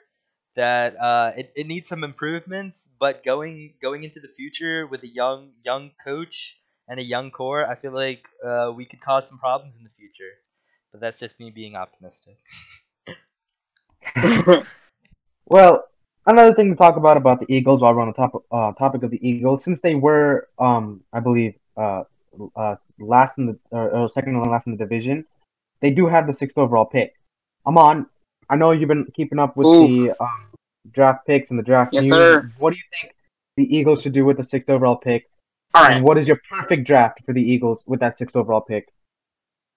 that 0.56 0.96
uh, 1.00 1.32
it, 1.36 1.52
it 1.56 1.68
needs 1.68 1.90
some 1.90 2.04
improvements. 2.04 2.90
But 3.00 3.24
going 3.24 3.74
going 3.82 4.04
into 4.04 4.20
the 4.20 4.28
future 4.28 4.88
with 4.88 5.04
a 5.04 5.08
young 5.08 5.52
young 5.64 5.92
coach 6.04 6.58
and 6.88 7.00
a 7.00 7.04
young 7.04 7.32
core, 7.32 7.66
I 7.66 7.76
feel 7.76 7.94
like 7.94 8.28
uh, 8.46 8.72
we 8.76 8.86
could 8.86 9.02
cause 9.02 9.28
some 9.28 9.40
problems 9.40 9.76
in 9.76 9.84
the 9.84 9.90
future 9.98 10.34
but 10.94 11.02
that's 11.02 11.20
just 11.20 11.38
me 11.40 11.50
being 11.52 11.76
optimistic. 11.76 12.38
Well, 15.46 15.84
another 16.26 16.54
thing 16.56 16.70
to 16.70 16.76
talk 16.76 16.96
about 16.96 17.18
about 17.18 17.42
the 17.42 17.54
Eagles 17.54 17.82
while 17.82 17.94
we're 17.94 18.02
on 18.02 18.08
the 18.08 18.14
top 18.14 18.46
uh, 18.50 18.72
topic 18.72 19.04
of 19.04 19.12
the 19.12 19.20
Eagles, 19.28 19.62
since 19.62 19.82
they 19.82 19.94
were, 19.94 20.48
um, 20.58 21.02
I 21.12 21.20
believe, 21.20 21.56
uh, 21.76 22.04
uh, 22.56 22.76
last 22.98 23.38
in 23.38 23.48
the 23.48 23.60
or, 23.70 23.90
or 23.90 24.10
second 24.10 24.38
or 24.38 24.46
last 24.46 24.66
in 24.66 24.72
the 24.72 24.78
division, 24.78 25.26
they 25.82 25.92
do 25.92 26.08
have 26.08 26.26
the 26.26 26.34
sixth 26.34 26.58
overall 26.58 26.86
pick. 26.86 27.16
Amon, 27.68 28.06
I 28.54 28.56
know 28.56 28.70
you've 28.72 28.88
been 28.88 29.06
keeping 29.16 29.40
up 29.40 29.58
with 29.58 29.66
Oof. 29.66 29.88
the 29.88 30.24
um, 30.24 30.46
draft 30.92 31.26
picks 31.26 31.50
and 31.50 31.58
the 31.58 31.64
draft 31.64 31.92
Yes, 31.92 32.04
news. 32.04 32.14
sir. 32.14 32.52
What 32.60 32.70
do 32.70 32.78
you 32.78 32.84
think 33.02 33.16
the 33.58 33.76
Eagles 33.76 34.04
should 34.04 34.14
do 34.14 34.26
with 34.26 34.38
the 34.38 34.44
sixth 34.44 34.70
overall 34.70 34.96
pick? 34.96 35.28
All 35.74 35.82
right. 35.82 35.94
And 35.94 36.06
what 36.06 36.20
is 36.20 36.28
your 36.28 36.40
perfect 36.48 36.86
draft 36.86 37.24
for 37.26 37.34
the 37.34 37.42
Eagles 37.42 37.84
with 37.88 38.00
that 38.02 38.16
sixth 38.16 38.36
overall 38.36 38.62
pick? 38.62 38.90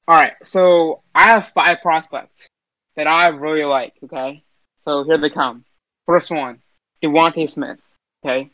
All 0.08 0.14
right, 0.14 0.34
so 0.42 1.00
I 1.14 1.22
have 1.30 1.48
five 1.48 1.78
prospects 1.80 2.48
that 2.96 3.06
I 3.06 3.28
really 3.28 3.64
like. 3.64 3.94
Okay, 4.04 4.44
so 4.84 5.04
here 5.04 5.16
they 5.18 5.30
come. 5.30 5.64
First 6.04 6.30
one, 6.30 6.60
DeVonta 7.02 7.48
Smith. 7.48 7.78
Okay, 8.24 8.50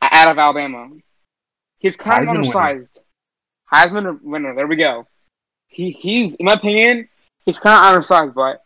out 0.00 0.32
of 0.32 0.38
Alabama. 0.38 0.88
He's 1.80 1.96
kind 1.96 2.26
Heisman 2.26 2.30
of 2.40 2.46
winner. 2.46 2.58
undersized. 2.58 3.02
Heisman 3.72 4.22
winner. 4.22 4.54
There 4.54 4.66
we 4.66 4.76
go. 4.76 5.06
He 5.68 5.90
he's 5.90 6.34
in 6.36 6.46
my 6.46 6.54
opinion, 6.54 7.08
he's 7.44 7.58
kind 7.58 7.76
of 7.78 7.84
undersized, 7.84 8.34
but 8.34 8.64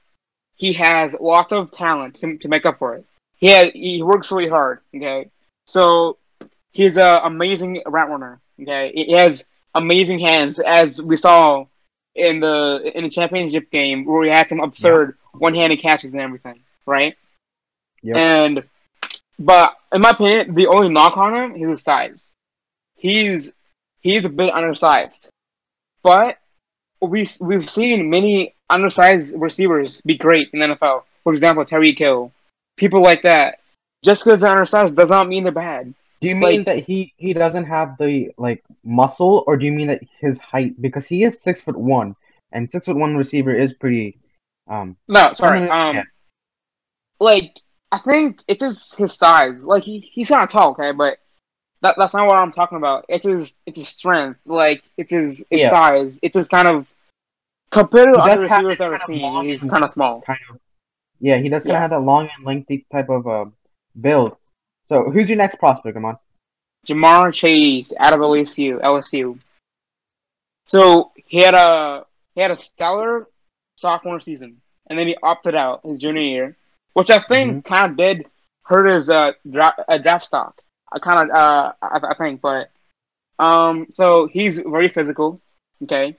he 0.57 0.73
has 0.75 1.15
lots 1.21 1.53
of 1.53 1.71
talent 1.71 2.21
to, 2.21 2.39
to 2.39 2.49
make 2.49 2.67
up 2.67 2.79
for 2.79 2.95
it. 2.97 3.05
He 3.37 3.49
has, 3.49 3.71
he 3.73 4.03
works 4.03 4.31
really 4.31 4.49
hard. 4.49 4.81
Okay, 4.95 5.31
so 5.67 6.19
he's 6.73 6.97
a 6.97 7.21
amazing 7.25 7.83
route 7.87 8.11
runner. 8.11 8.41
Okay, 8.61 8.93
he 8.95 9.13
has 9.13 9.45
amazing 9.75 10.21
hands, 10.21 10.59
as 10.61 11.01
we 11.01 11.17
saw 11.17 11.67
in 12.15 12.41
the 12.41 12.93
in 12.95 13.05
the 13.05 13.11
championship 13.11 13.71
game 13.71 14.05
where 14.05 14.21
we 14.21 14.29
had 14.29 14.49
some 14.49 14.61
absurd 14.61 15.19
one-handed 15.33 15.81
catches 15.81 16.13
and 16.13 16.23
everything, 16.23 16.61
right? 16.87 17.17
Yep. 18.03 18.17
And 18.17 18.65
but 19.39 19.77
in 19.93 20.01
my 20.01 20.11
opinion, 20.11 20.55
the 20.55 20.69
only 20.69 20.89
knock 20.89 21.17
on 21.17 21.35
him 21.35 21.57
is 21.57 21.69
his 21.69 21.83
size. 21.83 22.33
He's 22.95 23.53
he's 24.01 24.25
a 24.25 24.29
bit 24.29 24.55
undersized, 24.55 25.29
but 26.03 26.39
we 27.01 27.27
we've 27.41 27.69
seen 27.69 28.11
many 28.11 28.54
undersized 28.71 29.35
receivers 29.39 30.01
be 30.03 30.17
great 30.17 30.51
in 30.53 30.61
the 30.61 30.67
NFL. 30.69 31.03
For 31.23 31.33
example, 31.33 31.65
Tyreek 31.65 31.99
Hill, 31.99 32.33
people 32.77 33.03
like 33.03 33.23
that. 33.23 33.61
Just 34.05 34.25
because 34.25 34.41
they're 34.43 34.51
undersized 34.51 34.97
does 34.97 35.11
not 35.11 35.29
mean 35.29 35.45
they're 35.45 35.53
bad. 35.53 35.95
Do 36.21 36.29
you 36.29 36.35
mean 36.37 36.59
Like- 36.59 36.67
that 36.67 36.79
he 36.81 37.13
he 37.17 37.33
doesn't 37.33 37.65
have 37.65 37.97
the 37.99 38.31
like 38.39 38.63
muscle, 38.85 39.45
or 39.47 39.57
do 39.57 39.67
you 39.67 39.73
mean 39.73 39.89
that 39.89 40.03
his 40.21 40.39
height? 40.39 40.81
Because 40.81 41.07
he 41.07 41.25
is 41.25 41.41
six 41.41 41.63
foot 41.63 41.77
one, 41.77 42.15
and 42.53 42.71
six 42.71 42.87
foot 42.87 42.97
one 42.97 43.17
receiver 43.17 43.55
is 43.55 43.73
pretty. 43.73 44.17
Um, 44.69 44.97
No, 45.09 45.33
sorry. 45.35 45.69
Um, 45.69 45.97
yeah. 45.97 46.03
like 47.21 47.61
I 47.93 47.99
think 47.99 48.41
it's 48.49 48.61
just 48.61 48.97
his 48.97 49.13
size. 49.15 49.63
Like 49.63 49.83
he, 49.85 50.01
he's 50.13 50.31
not 50.31 50.51
tall, 50.51 50.71
okay, 50.71 50.93
but 50.93 51.19
that 51.83 51.97
that's 51.99 52.15
not 52.15 52.27
what 52.27 52.39
I'm 52.41 52.53
talking 52.53 52.79
about. 52.79 53.05
It's 53.09 53.27
his 53.27 53.55
it's 53.67 53.79
his 53.79 53.89
strength. 53.89 54.41
Like 54.47 54.83
it's 54.97 55.13
his, 55.13 55.39
his 55.51 55.61
Yeah. 55.61 55.71
size. 55.71 56.19
It's 56.23 56.35
just 56.35 56.51
kind 56.51 56.69
of 56.69 56.87
compared 57.75 58.15
to 58.15 58.23
He 58.23 58.31
other 58.31 58.43
receivers 58.43 58.81
I've 58.81 59.03
seen. 59.03 59.49
He's 59.49 59.65
kind 59.65 59.85
of 59.85 59.91
small. 59.91 60.23
kind 60.23 60.39
of. 60.51 60.59
Yeah, 61.21 61.39
he 61.39 61.49
does 61.49 61.65
kind 61.65 61.77
of 61.77 61.83
have 61.83 61.91
that 61.91 62.01
long 62.01 62.29
and 62.37 62.47
lengthy 62.47 62.87
type 62.91 63.09
of 63.09 63.27
uh, 63.27 63.47
build. 64.01 64.37
So, 64.83 65.11
who's 65.11 65.29
your 65.29 65.39
next 65.39 65.57
prospect, 65.57 65.97
Amon? 65.97 66.19
Ja'Marr 66.87 67.33
Chase 67.33 67.93
out 67.99 68.13
of 68.13 68.21
LSU. 68.21 68.81
LSU. 68.81 69.39
So 70.67 71.13
he 71.27 71.41
had 71.43 71.55
a 71.55 72.07
he 72.35 72.41
had 72.41 72.51
a 72.51 72.57
stellar 72.57 73.29
sophomore 73.77 74.21
season, 74.21 74.61
and 74.89 74.99
then 74.99 75.07
he 75.07 75.17
opted 75.23 75.55
out 75.55 75.85
his 75.85 75.99
junior 75.99 76.23
year, 76.23 76.57
which 76.95 77.11
I 77.11 77.19
think 77.19 77.65
kind 77.65 77.91
of 77.91 77.97
did 77.97 78.27
hurt 78.63 78.87
his 78.87 79.11
uh, 79.11 79.33
draft, 79.51 79.81
uh, 79.89 79.99
draft 79.99 80.25
stock. 80.25 80.63
I 80.93 80.99
kind 80.99 81.31
of 81.31 81.37
uh, 81.37 81.73
I, 81.83 82.01
I 82.11 82.15
think, 82.15 82.41
but 82.41 82.71
um, 83.39 83.89
so 83.93 84.27
he's 84.27 84.59
very 84.59 84.89
physical. 84.89 85.41
Okay, 85.83 86.17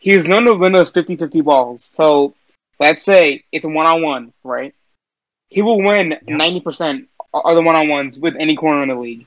he's 0.00 0.26
known 0.26 0.44
to 0.46 0.54
win 0.54 0.72
those 0.72 0.92
50-50 0.92 1.44
balls. 1.44 1.84
So 1.84 2.34
let's 2.80 3.02
say 3.02 3.44
it's 3.52 3.64
a 3.64 3.68
one 3.68 3.86
on 3.86 4.02
one, 4.02 4.32
right? 4.44 4.74
He 5.50 5.62
will 5.62 5.82
win 5.82 6.10
Yeah. 6.26 6.36
ninety 6.36 6.60
percent 6.60 7.08
of 7.34 7.54
the 7.56 7.62
one 7.62 7.76
on 7.76 7.88
ones 7.88 8.18
with 8.18 8.34
any 8.38 8.56
corner 8.56 8.82
in 8.82 8.88
the 8.88 8.94
league. 8.94 9.26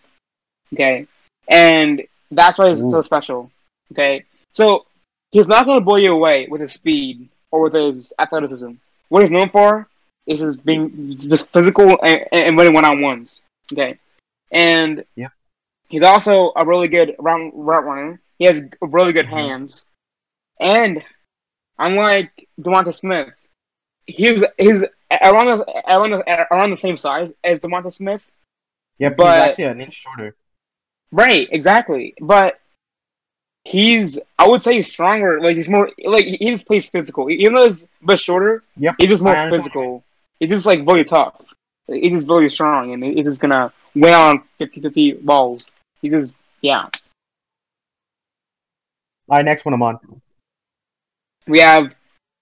Okay, 0.73 1.07
and 1.47 2.03
that's 2.31 2.57
why 2.57 2.69
he's 2.69 2.79
so 2.79 3.01
special. 3.01 3.51
Okay, 3.91 4.25
so 4.53 4.85
he's 5.31 5.47
not 5.47 5.65
going 5.65 5.79
to 5.79 5.85
blow 5.85 5.97
you 5.97 6.13
away 6.13 6.47
with 6.49 6.61
his 6.61 6.73
speed 6.73 7.29
or 7.51 7.61
with 7.63 7.73
his 7.73 8.13
athleticism. 8.19 8.71
What 9.09 9.21
he's 9.21 9.31
known 9.31 9.49
for 9.49 9.87
is 10.25 10.39
his 10.39 10.55
being 10.55 11.15
just 11.17 11.49
physical 11.51 11.97
and, 12.03 12.21
and 12.31 12.57
winning 12.57 12.73
one 12.73 12.85
on 12.85 13.01
ones. 13.01 13.43
Okay, 13.71 13.99
and 14.51 15.03
Yeah. 15.15 15.29
he's 15.89 16.03
also 16.03 16.53
a 16.55 16.65
really 16.65 16.87
good 16.87 17.15
route, 17.19 17.51
route 17.53 17.85
runner. 17.85 18.19
He 18.39 18.45
has 18.45 18.61
really 18.81 19.11
good 19.13 19.27
Mhm. 19.27 19.29
hands, 19.29 19.85
and 20.59 21.03
unlike 21.79 22.47
Devonta 22.59 22.93
Smith, 22.93 23.29
he's 24.05 24.43
he's 24.57 24.83
around 25.11 25.57
the, 25.59 25.83
around 25.87 26.11
the, 26.11 26.47
around 26.51 26.71
the 26.71 26.77
same 26.77 26.97
size 26.97 27.31
as 27.43 27.59
Devonta 27.59 27.91
Smith. 27.91 28.21
Yeah, 28.97 29.09
But- 29.09 29.33
he's 29.33 29.49
actually 29.49 29.63
an 29.65 29.81
inch 29.81 29.93
shorter. 29.93 30.35
Right, 31.11 31.47
exactly. 31.51 32.15
But 32.19 32.59
he's, 33.65 34.19
I 34.39 34.47
would 34.47 34.63
say, 34.63 34.75
he's 34.75 34.87
stronger. 34.87 35.39
Like 35.39 35.55
he's 35.57 35.69
more, 35.69 35.91
like 36.03 36.25
he 36.25 36.49
just 36.49 36.65
plays 36.65 36.89
physical. 36.89 37.29
Even 37.29 37.53
though 37.53 37.65
he's 37.65 37.83
a 37.83 37.87
bit 38.05 38.19
shorter, 38.19 38.63
Yep, 38.77 38.95
he's 38.97 39.09
just 39.09 39.23
more 39.23 39.49
physical. 39.51 40.03
He's 40.39 40.49
just 40.49 40.65
like 40.65 40.79
really 40.87 41.03
tough. 41.03 41.35
He's 41.87 42.13
just 42.13 42.27
really 42.27 42.49
strong, 42.49 42.93
and 42.93 43.03
he's 43.03 43.25
just 43.25 43.39
gonna 43.39 43.71
win 43.93 44.13
on 44.13 44.43
50-50 44.59 45.23
balls. 45.23 45.69
He 46.01 46.09
just, 46.09 46.33
yeah. 46.61 46.87
All 49.29 49.37
right, 49.37 49.45
next 49.45 49.65
one, 49.65 49.73
Amon. 49.73 49.99
We 51.47 51.59
have 51.59 51.93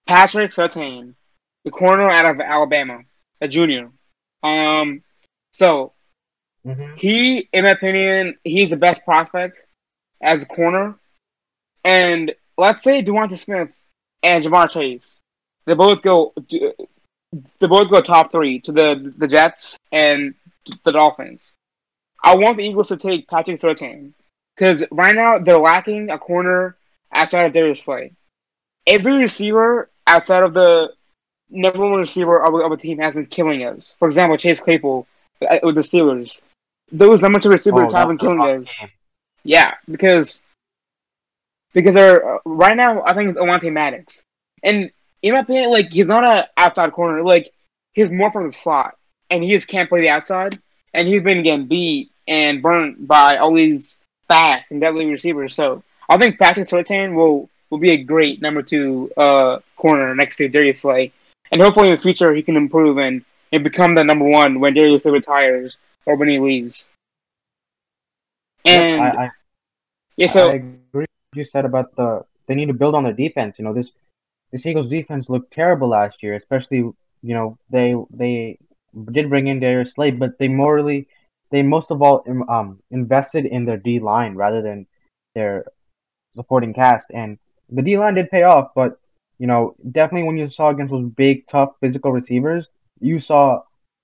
Patrick 0.06 0.52
Surtain, 0.52 1.14
the 1.64 1.70
corner 1.70 2.10
out 2.10 2.28
of 2.30 2.40
Alabama, 2.40 3.00
a 3.40 3.48
junior. 3.48 3.90
Um, 4.42 5.02
so 5.52 5.92
Mm-hmm. 6.66 6.94
he, 6.96 7.48
in 7.52 7.64
my 7.64 7.70
opinion, 7.70 8.36
he's 8.44 8.70
the 8.70 8.76
best 8.76 9.04
prospect 9.04 9.60
as 10.22 10.42
a 10.42 10.46
corner. 10.46 10.94
And 11.84 12.32
let's 12.56 12.82
say 12.82 13.02
Devonta 13.02 13.36
Smith 13.36 13.70
and 14.22 14.44
Ja'Marr 14.44 14.70
Chase, 14.70 15.20
they 15.66 15.74
both 15.74 16.02
go, 16.02 16.32
they 16.48 17.66
both 17.66 17.90
go 17.90 18.00
top 18.00 18.30
three 18.30 18.60
to 18.60 18.72
the 18.72 19.12
the 19.16 19.26
Jets 19.26 19.76
and 19.90 20.34
the 20.84 20.92
Dolphins. 20.92 21.52
I 22.22 22.36
want 22.36 22.56
the 22.58 22.64
Eagles 22.64 22.88
to 22.88 22.96
take 22.96 23.26
Patrick 23.26 23.58
Surtain 23.58 24.12
because 24.54 24.84
right 24.92 25.14
now 25.16 25.38
they're 25.38 25.58
lacking 25.58 26.10
a 26.10 26.18
corner 26.18 26.76
outside 27.12 27.46
of 27.46 27.52
Darius 27.52 27.82
Slay. 27.82 28.12
Every 28.86 29.16
receiver 29.18 29.88
outside 30.06 30.42
of 30.42 30.54
the 30.54 30.92
number 31.50 31.78
one 31.80 32.00
receiver 32.00 32.42
of, 32.44 32.54
of 32.54 32.72
a 32.72 32.76
team 32.76 32.98
has 32.98 33.14
been 33.14 33.26
killing 33.26 33.64
us. 33.64 33.94
For 33.98 34.08
example, 34.08 34.36
Chase 34.36 34.60
Claypool 34.60 35.06
uh, 35.48 35.58
with 35.62 35.74
the 35.76 35.80
Steelers. 35.82 36.40
Those 36.90 37.22
number 37.22 37.38
two 37.40 37.50
receivers 37.50 37.92
Oh, 37.92 37.96
have 37.96 38.08
been 38.08 38.18
killing 38.18 38.40
us. 38.62 38.78
game. 38.78 38.90
Yeah, 39.44 39.74
because 39.90 40.42
because 41.72 41.94
they're 41.94 42.36
uh, 42.36 42.38
right 42.44 42.76
now. 42.76 43.02
I 43.02 43.14
think 43.14 43.30
it's 43.30 43.38
Avonte 43.38 43.72
Maddox, 43.72 44.24
and 44.62 44.90
in 45.22 45.32
my 45.32 45.40
opinion, 45.40 45.70
like 45.70 45.92
he's 45.92 46.08
not 46.08 46.28
an 46.28 46.44
outside 46.56 46.92
corner. 46.92 47.22
Like 47.22 47.50
he's 47.92 48.10
more 48.10 48.30
from 48.30 48.46
the 48.46 48.52
slot, 48.52 48.96
and 49.30 49.42
he 49.42 49.50
just 49.50 49.68
can't 49.68 49.88
play 49.88 50.00
the 50.02 50.10
outside. 50.10 50.60
And 50.94 51.08
he's 51.08 51.22
been 51.22 51.42
getting 51.42 51.66
beat 51.66 52.10
and 52.28 52.62
burnt 52.62 53.06
by 53.08 53.36
all 53.38 53.54
these 53.54 53.98
fast 54.28 54.70
and 54.70 54.80
deadly 54.80 55.06
receivers. 55.06 55.54
So 55.54 55.82
I 56.08 56.18
think 56.18 56.38
Patrick 56.38 56.68
Surtain 56.68 57.14
will 57.14 57.48
will 57.72 57.78
be 57.78 57.92
a 57.92 58.04
great 58.04 58.42
number 58.42 58.62
two 58.62 59.10
uh 59.16 59.58
corner 59.76 60.14
next 60.14 60.36
to 60.36 60.46
Darius 60.46 60.82
Slay, 60.82 61.10
and 61.50 61.62
hopefully 61.62 61.88
in 61.88 61.94
the 61.96 62.00
future 62.00 62.34
he 62.34 62.42
can 62.42 62.54
improve 62.54 62.98
and, 62.98 63.24
and 63.50 63.64
become 63.64 63.94
the 63.94 64.04
number 64.04 64.26
one 64.26 64.60
when 64.60 64.74
Darius 64.74 65.04
Slay 65.04 65.12
retires 65.12 65.78
or 66.04 66.16
when 66.16 66.28
he 66.28 66.38
leaves. 66.38 66.86
And 68.66 69.00
I, 69.00 69.08
I, 69.08 69.30
yeah, 70.16 70.26
so 70.26 70.50
I 70.50 70.56
agree 70.56 70.76
with 70.92 71.08
what 71.30 71.38
you 71.38 71.44
said 71.44 71.64
about 71.64 71.96
the 71.96 72.24
they 72.46 72.54
need 72.54 72.66
to 72.66 72.74
build 72.74 72.94
on 72.94 73.04
their 73.04 73.14
defense. 73.14 73.58
You 73.58 73.64
know, 73.64 73.72
this 73.72 73.90
this 74.52 74.66
Eagles 74.66 74.90
defense 74.90 75.30
looked 75.30 75.50
terrible 75.50 75.88
last 75.88 76.22
year, 76.22 76.34
especially 76.34 76.76
you 76.78 76.94
know 77.22 77.56
they 77.70 77.96
they 78.10 78.58
did 79.12 79.30
bring 79.30 79.46
in 79.46 79.60
Darius 79.60 79.92
Slay, 79.92 80.10
but 80.10 80.38
they 80.38 80.48
morally 80.48 81.08
they 81.50 81.62
most 81.62 81.90
of 81.90 82.02
all 82.02 82.22
um 82.50 82.80
invested 82.90 83.46
in 83.46 83.64
their 83.64 83.78
D 83.78 83.98
line 83.98 84.34
rather 84.34 84.60
than 84.60 84.86
their 85.34 85.64
supporting 86.28 86.74
cast, 86.74 87.10
and 87.14 87.38
the 87.72 87.82
D 87.82 87.98
line 87.98 88.14
did 88.14 88.30
pay 88.30 88.42
off. 88.42 88.70
But 88.74 88.98
you 89.38 89.46
know, 89.46 89.74
definitely 89.90 90.26
when 90.26 90.38
you 90.38 90.46
saw 90.46 90.70
against 90.70 90.92
those 90.92 91.08
big, 91.10 91.46
tough, 91.46 91.72
physical 91.80 92.12
receivers, 92.12 92.68
you 93.00 93.18
saw 93.18 93.62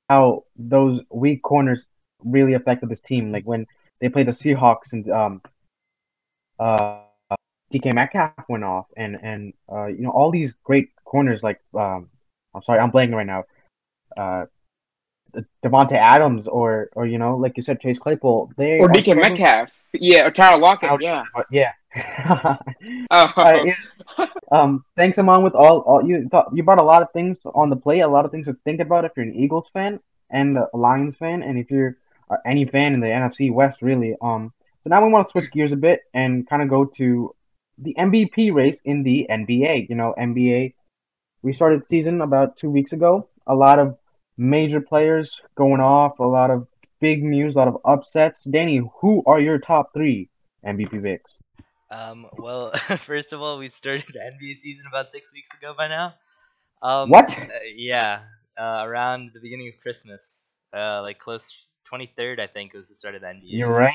how 0.09 0.45
those 0.57 1.01
weak 1.11 1.43
corners 1.43 1.89
really 2.25 2.55
affected 2.55 2.89
this 2.89 3.01
team. 3.01 3.31
Like 3.31 3.45
when 3.45 3.67
they 4.01 4.09
played 4.09 4.27
the 4.27 4.33
Seahawks 4.33 4.93
and 4.93 5.11
um 5.11 5.43
uh 6.59 7.03
DK 7.73 7.95
Metcalf 7.95 8.33
went 8.49 8.65
off, 8.65 8.87
and 8.97 9.19
and 9.23 9.53
uh, 9.71 9.87
you 9.87 10.01
know 10.01 10.11
all 10.11 10.31
these 10.31 10.55
great 10.65 10.91
corners 11.05 11.43
like 11.43 11.61
um, 11.75 12.09
I'm 12.55 12.63
sorry, 12.63 12.79
I'm 12.79 12.91
blanking 12.91 13.15
right 13.15 13.27
now. 13.27 13.45
Uh, 14.17 14.47
Davante 15.63 15.93
Adams 15.93 16.49
or 16.49 16.89
or 16.95 17.07
you 17.07 17.19
know 17.19 17.37
like 17.37 17.53
you 17.57 17.63
said 17.63 17.81
Chase 17.81 17.99
Claypool 17.99 18.51
they 18.57 18.79
Or 18.79 18.89
DK 18.89 19.21
Metcalf. 19.21 19.83
Yeah, 19.93 20.27
or 20.27 20.31
Tyler 20.31 20.61
Lockett. 20.61 20.91
Yeah. 21.03 21.25
yeah. 21.51 21.73
Oh, 23.11 23.33
Uh, 23.37 23.65
yeah. 23.65 24.27
Um, 24.51 24.85
thanks, 24.97 25.19
Amon, 25.19 25.43
with 25.43 25.55
all, 25.55 25.81
all 25.81 26.07
you 26.07 26.29
thought 26.29 26.51
you 26.55 26.63
brought 26.63 26.81
a 26.81 26.83
lot 26.83 27.03
of 27.03 27.11
things 27.13 27.45
on 27.47 27.71
the 27.71 27.77
plate, 27.77 28.01
a 28.01 28.09
lot 28.09 28.25
of 28.25 28.31
things 28.31 28.47
to 28.47 28.55
think 28.65 28.81
about 28.81 29.05
if 29.05 29.13
you're 29.17 29.27
an 29.27 29.35
Eagles 29.35 29.69
fan 29.69 30.01
and 30.31 30.59
a 30.59 30.77
Lions 30.77 31.17
fan, 31.17 31.43
and 31.43 31.59
if 31.59 31.71
you're 31.71 31.97
uh, 32.31 32.37
any 32.47 32.65
fan 32.65 32.95
in 32.95 33.01
the 33.01 33.07
NFC 33.07 33.53
West, 33.53 33.83
really. 33.83 34.15
Um, 34.21 34.53
so 34.81 34.91
now 34.91 35.05
we 35.05 35.13
want 35.13 35.27
to 35.27 35.31
switch 35.31 35.51
gears 35.51 35.73
a 35.73 35.77
bit 35.77 36.01
and 36.15 36.49
kind 36.49 36.63
of 36.63 36.69
go 36.69 36.85
to 36.85 37.35
the 37.79 37.95
MVP 37.99 38.53
race 38.53 38.81
in 38.85 39.03
the 39.03 39.27
NBA. 39.31 39.89
You 39.89 39.97
know, 39.97 40.15
NBA. 40.19 40.75
We 41.43 41.53
started 41.53 41.85
season 41.85 42.21
about 42.21 42.57
two 42.57 42.71
weeks 42.71 42.93
ago. 42.93 43.29
A 43.47 43.55
lot 43.55 43.79
of 43.79 43.97
major 44.37 44.81
players 44.81 45.41
going 45.57 45.81
off, 45.81 46.19
a 46.19 46.25
lot 46.25 46.51
of 46.51 46.67
big 47.01 47.23
news, 47.23 47.55
a 47.55 47.59
lot 47.59 47.69
of 47.69 47.79
upsets. 47.85 48.45
Danny, 48.45 48.83
who 49.01 49.23
are 49.27 49.41
your 49.41 49.59
top 49.59 49.93
three 49.95 50.29
MVP 50.65 51.03
picks? 51.03 51.39
Um, 51.91 52.27
well, 52.37 52.73
first 52.99 53.33
of 53.33 53.41
all, 53.41 53.59
we 53.59 53.71
started 53.71 54.07
the 54.13 54.25
NBA 54.25 54.61
season 54.63 54.85
about 54.89 55.11
six 55.11 55.33
weeks 55.33 55.55
ago 55.55 55.75
by 55.77 55.89
now. 55.89 56.15
Um, 56.83 57.13
What? 57.13 57.37
uh, 57.51 57.65
yeah, 57.75 58.23
uh, 58.59 58.83
around 58.87 59.33
the 59.35 59.41
beginning 59.41 59.69
of 59.75 59.81
Christmas, 59.81 60.55
uh, 60.75 61.03
like 61.03 61.19
close 61.19 61.67
23rd, 61.85 62.41
I 62.41 62.47
think, 62.47 62.75
was 62.75 62.89
the 62.89 62.95
start 62.95 63.15
of 63.15 63.23
the 63.23 63.29
NBA. 63.29 63.59
You're 63.59 63.73
right. 63.73 63.93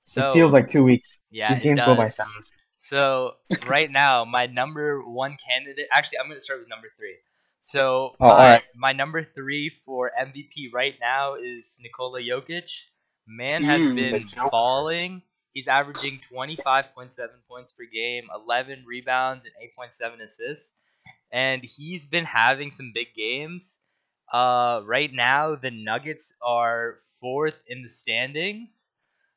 So 0.00 0.24
it 0.26 0.26
feels 0.32 0.52
like 0.52 0.68
two 0.68 0.84
weeks. 0.84 1.18
yeah, 1.30 1.54
These 1.54 1.60
it 1.60 1.74
games 1.74 1.82
go 1.82 1.94
by 1.96 2.08
does. 2.08 2.14
fast. 2.16 2.58
So 2.76 3.34
right 3.66 3.90
now, 3.90 4.24
my 4.24 4.46
number 4.46 5.02
one 5.02 5.36
candidate. 5.46 5.88
Actually, 5.92 6.18
I'm 6.18 6.28
gonna 6.28 6.40
start 6.40 6.60
with 6.60 6.68
number 6.68 6.88
three. 6.96 7.16
So 7.60 8.16
Oh, 8.20 8.26
my, 8.28 8.30
alright. 8.30 8.62
my 8.74 8.92
number 8.92 9.24
three 9.24 9.70
for 9.84 10.12
MVP 10.18 10.70
right 10.72 10.94
now 11.00 11.34
is 11.34 11.78
Nikola 11.82 12.20
Jokic. 12.20 12.70
Man 13.26 13.64
has 13.64 13.86
Mm, 13.86 13.94
been 13.94 14.32
balling. 14.50 15.22
He's 15.54 15.68
averaging 15.68 16.20
25.7 16.20 17.42
points 17.48 17.72
per 17.72 17.84
game, 17.84 18.28
11 18.34 18.84
rebounds, 18.86 19.44
and 19.44 19.54
8.7 19.60 20.20
assists. 20.20 20.72
And 21.32 21.64
he's 21.64 22.06
been 22.06 22.24
having 22.24 22.70
some 22.70 22.92
big 22.94 23.14
games. 23.14 23.78
Uh, 24.32 24.82
right 24.84 25.12
now, 25.12 25.56
the 25.56 25.70
Nuggets 25.70 26.32
are 26.42 26.98
fourth 27.20 27.56
in 27.66 27.82
the 27.82 27.88
standings. 27.90 28.88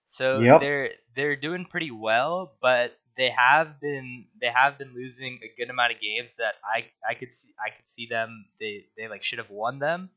So 0.08 0.48
Yep. 0.48 0.60
they're 0.60 0.92
they're 1.16 1.36
doing 1.36 1.66
pretty 1.66 1.92
well, 1.92 2.58
but 2.62 2.98
they 3.18 3.30
have 3.32 3.80
been 3.82 4.28
they 4.40 4.50
have 4.50 4.78
been 4.78 4.94
losing 4.94 5.40
a 5.44 5.54
good 5.58 5.70
amount 5.70 5.94
of 5.94 6.02
games 6.02 6.36
that 6.36 6.56
I 6.64 6.92
I 7.08 7.16
could 7.16 7.36
see 7.36 7.54
I 7.66 7.70
could 7.72 7.90
see 7.90 8.08
them 8.08 8.46
they 8.60 8.88
they 8.98 9.08
like 9.08 9.24
should 9.24 9.40
have 9.40 9.50
won 9.50 9.80
them. 9.80 10.12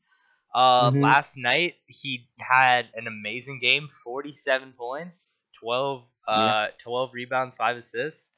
Uh, 0.53 0.91
Mhm. 0.91 1.11
last 1.11 1.37
night 1.37 1.75
he 1.87 2.29
had 2.39 2.89
an 2.95 3.07
amazing 3.07 3.59
game, 3.59 3.87
47 3.89 4.73
points, 4.73 5.38
12 5.59 6.05
uh 6.27 6.67
12 6.79 7.11
rebounds, 7.13 7.57
5 7.57 7.77
assists. 7.77 8.31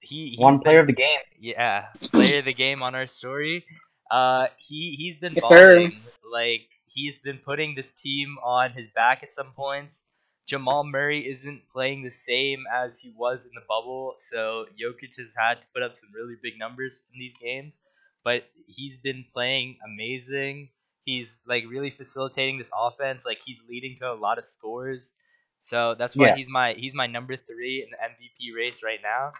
He 0.00 0.30
he's 0.30 0.38
One 0.38 0.54
been- 0.54 0.62
player 0.62 0.80
of 0.80 0.86
the 0.86 0.92
game. 0.92 1.20
yeah, 1.38 1.86
player 2.12 2.38
of 2.38 2.44
the 2.44 2.54
game 2.54 2.82
on 2.82 2.94
our 2.94 3.06
story. 3.06 3.64
Uh, 4.10 4.46
he 4.58 4.94
he's 4.96 5.16
been 5.16 5.34
Yes, 5.34 5.48
sir. 5.48 5.74
balling. 5.74 6.00
Like 6.30 6.68
he's 6.86 7.18
been 7.20 7.38
putting 7.38 7.74
this 7.74 7.92
team 7.92 8.36
on 8.44 8.70
his 8.72 8.88
back 8.94 9.22
at 9.22 9.32
some 9.32 9.50
points. 9.52 10.02
Jamal 10.46 10.84
Murray 10.84 11.28
isn't 11.28 11.62
playing 11.72 12.04
the 12.04 12.10
same 12.10 12.64
as 12.72 13.00
he 13.00 13.12
was 13.16 13.44
in 13.44 13.50
the 13.54 13.62
bubble, 13.68 14.14
so 14.18 14.66
Jokic 14.80 15.16
has 15.18 15.32
had 15.36 15.60
to 15.62 15.66
put 15.74 15.82
up 15.82 15.96
some 15.96 16.10
really 16.14 16.36
big 16.40 16.56
numbers 16.56 17.02
in 17.12 17.18
these 17.18 17.32
games. 17.42 17.80
But 18.22 18.44
he's 18.68 18.96
been 18.96 19.24
playing 19.32 19.78
amazing. 19.84 20.68
He's 21.04 21.42
like 21.46 21.64
really 21.68 21.90
facilitating 21.90 22.58
this 22.58 22.70
offense. 22.76 23.24
Like 23.24 23.40
he's 23.44 23.60
leading 23.68 23.96
to 23.96 24.12
a 24.12 24.14
lot 24.14 24.38
of 24.38 24.44
scores. 24.46 25.10
So 25.60 25.94
that's 25.98 26.16
why 26.16 26.28
Yeah. 26.28 26.36
he's 26.36 26.48
my 26.48 26.74
he's 26.74 26.94
my 26.94 27.06
number 27.06 27.36
three 27.36 27.82
in 27.82 27.90
the 27.90 27.96
MVP 27.96 28.54
race 28.56 28.82
right 28.82 29.00
now. 29.02 29.32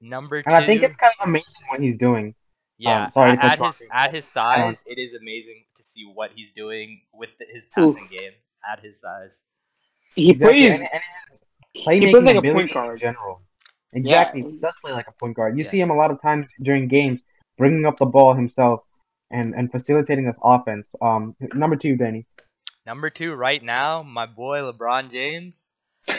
Number 0.00 0.42
two. 0.42 0.46
And 0.46 0.54
I 0.62 0.66
think 0.66 0.82
it's 0.82 0.96
kind 0.96 1.12
of 1.20 1.28
amazing 1.28 1.62
what 1.68 1.80
he's 1.80 1.96
doing. 1.98 2.34
Yeah, 2.78 3.04
Um, 3.04 3.10
sorry 3.10 3.32
to 3.32 3.44
at, 3.44 3.58
cut 3.58 3.68
at 3.68 3.74
his 3.78 3.82
at 3.92 4.14
his 4.14 4.24
size, 4.24 4.82
it 4.86 4.98
is 4.98 5.12
amazing 5.20 5.64
to 5.74 5.82
see 5.82 6.04
what 6.04 6.30
he's 6.34 6.50
doing 6.54 7.02
with 7.12 7.28
the, 7.38 7.44
his 7.52 7.66
passing 7.66 8.08
game 8.18 8.32
at 8.72 8.80
his 8.80 8.98
size. 9.00 9.42
He 10.14 10.30
Exactly, 10.30 10.60
plays. 10.60 10.80
and, 10.80 10.88
and 10.94 11.02
his 11.28 11.40
He 11.74 12.00
plays 12.10 12.24
like 12.24 12.36
a 12.36 12.42
point 12.42 12.72
guard 12.72 12.92
in 12.92 12.96
general. 12.98 13.42
Exactly, 13.92 14.40
Yeah. 14.40 14.48
he 14.48 14.56
does 14.56 14.74
play 14.82 14.92
like 14.92 15.08
a 15.08 15.12
point 15.12 15.36
guard. 15.36 15.58
You 15.58 15.64
Yeah. 15.64 15.70
see 15.70 15.80
him 15.80 15.90
a 15.90 15.94
lot 15.96 16.10
of 16.10 16.20
times 16.22 16.50
during 16.62 16.88
games, 16.88 17.22
bringing 17.58 17.84
up 17.84 17.98
the 17.98 18.06
ball 18.06 18.32
himself 18.34 18.80
and 19.30 19.54
and 19.54 19.70
facilitating 19.70 20.24
this 20.24 20.38
offense. 20.42 20.94
Um, 21.02 21.36
number 21.52 21.76
two, 21.76 21.96
Danny. 21.96 22.24
Number 22.90 23.08
two, 23.08 23.32
right 23.34 23.62
now, 23.62 24.02
my 24.02 24.26
boy 24.26 24.62
LeBron 24.62 25.12
James. 25.12 25.68
AD, 26.08 26.18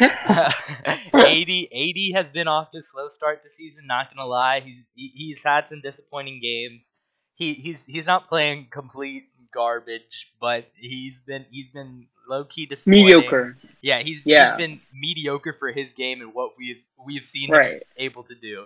AD 1.13 2.15
has 2.15 2.31
been 2.31 2.47
off 2.47 2.71
to 2.71 2.77
a 2.77 2.81
slow 2.81 3.09
start 3.09 3.41
this 3.43 3.57
season. 3.57 3.87
Not 3.87 4.07
gonna 4.09 4.25
lie, 4.25 4.61
he's 4.61 4.81
he's 4.95 5.43
had 5.43 5.67
some 5.67 5.81
disappointing 5.81 6.39
games. 6.41 6.93
He 7.33 7.55
he's 7.55 7.83
he's 7.83 8.07
not 8.07 8.29
playing 8.29 8.67
complete 8.71 9.23
garbage, 9.53 10.31
but 10.39 10.71
he's 10.73 11.19
been 11.19 11.45
he's 11.51 11.71
been 11.71 12.07
low 12.29 12.45
key 12.45 12.67
disappointing. 12.67 13.05
Mediocre. 13.05 13.57
Yeah, 13.81 14.01
he's 14.01 14.21
Yeah. 14.23 14.51
he's 14.51 14.65
been 14.65 14.79
mediocre 14.93 15.51
for 15.51 15.73
his 15.73 15.93
game 15.93 16.21
and 16.21 16.33
what 16.33 16.51
we've 16.57 16.81
we've 17.05 17.25
seen 17.25 17.53
him 17.53 17.81
able 17.97 18.23
to 18.23 18.35
do. 18.35 18.63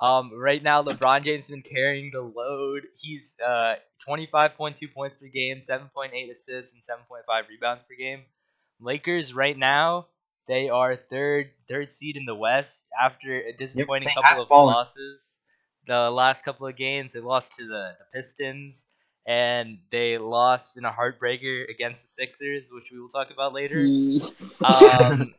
Um, 0.00 0.32
right 0.40 0.62
now, 0.62 0.82
LeBron 0.82 1.22
James 1.24 1.46
has 1.46 1.50
been 1.50 1.62
carrying 1.62 2.10
the 2.10 2.22
load. 2.22 2.86
He's 2.96 3.38
uh 3.40 3.76
25.2 4.06 4.92
points 4.92 5.16
per 5.20 5.26
game, 5.28 5.60
7.8 5.60 6.30
assists, 6.30 6.72
and 6.72 6.82
7.5 6.82 7.48
rebounds 7.48 7.82
per 7.82 7.94
game. 7.94 8.24
Lakers 8.80 9.34
right 9.34 9.56
now 9.56 10.08
they 10.46 10.68
are 10.68 10.96
third 10.96 11.52
third 11.68 11.92
seed 11.92 12.16
in 12.16 12.24
the 12.24 12.34
West 12.34 12.84
after 13.00 13.40
a 13.40 13.52
disappointing 13.52 14.08
they 14.08 14.14
couple 14.14 14.40
of 14.40 14.48
fallen. 14.48 14.74
losses. 14.74 15.38
The 15.86 16.10
last 16.10 16.44
couple 16.44 16.66
of 16.66 16.76
games 16.76 17.12
they 17.12 17.20
lost 17.20 17.56
to 17.56 17.66
the, 17.66 17.96
the 17.98 18.04
Pistons 18.12 18.86
and 19.26 19.78
they 19.90 20.18
lost 20.18 20.76
in 20.76 20.84
a 20.84 20.90
heartbreaker 20.92 21.68
against 21.68 22.02
the 22.02 22.08
Sixers, 22.08 22.70
which 22.72 22.90
we 22.90 23.00
will 23.00 23.08
talk 23.08 23.30
about 23.30 23.52
later. 23.52 23.94
Um, 24.64 25.34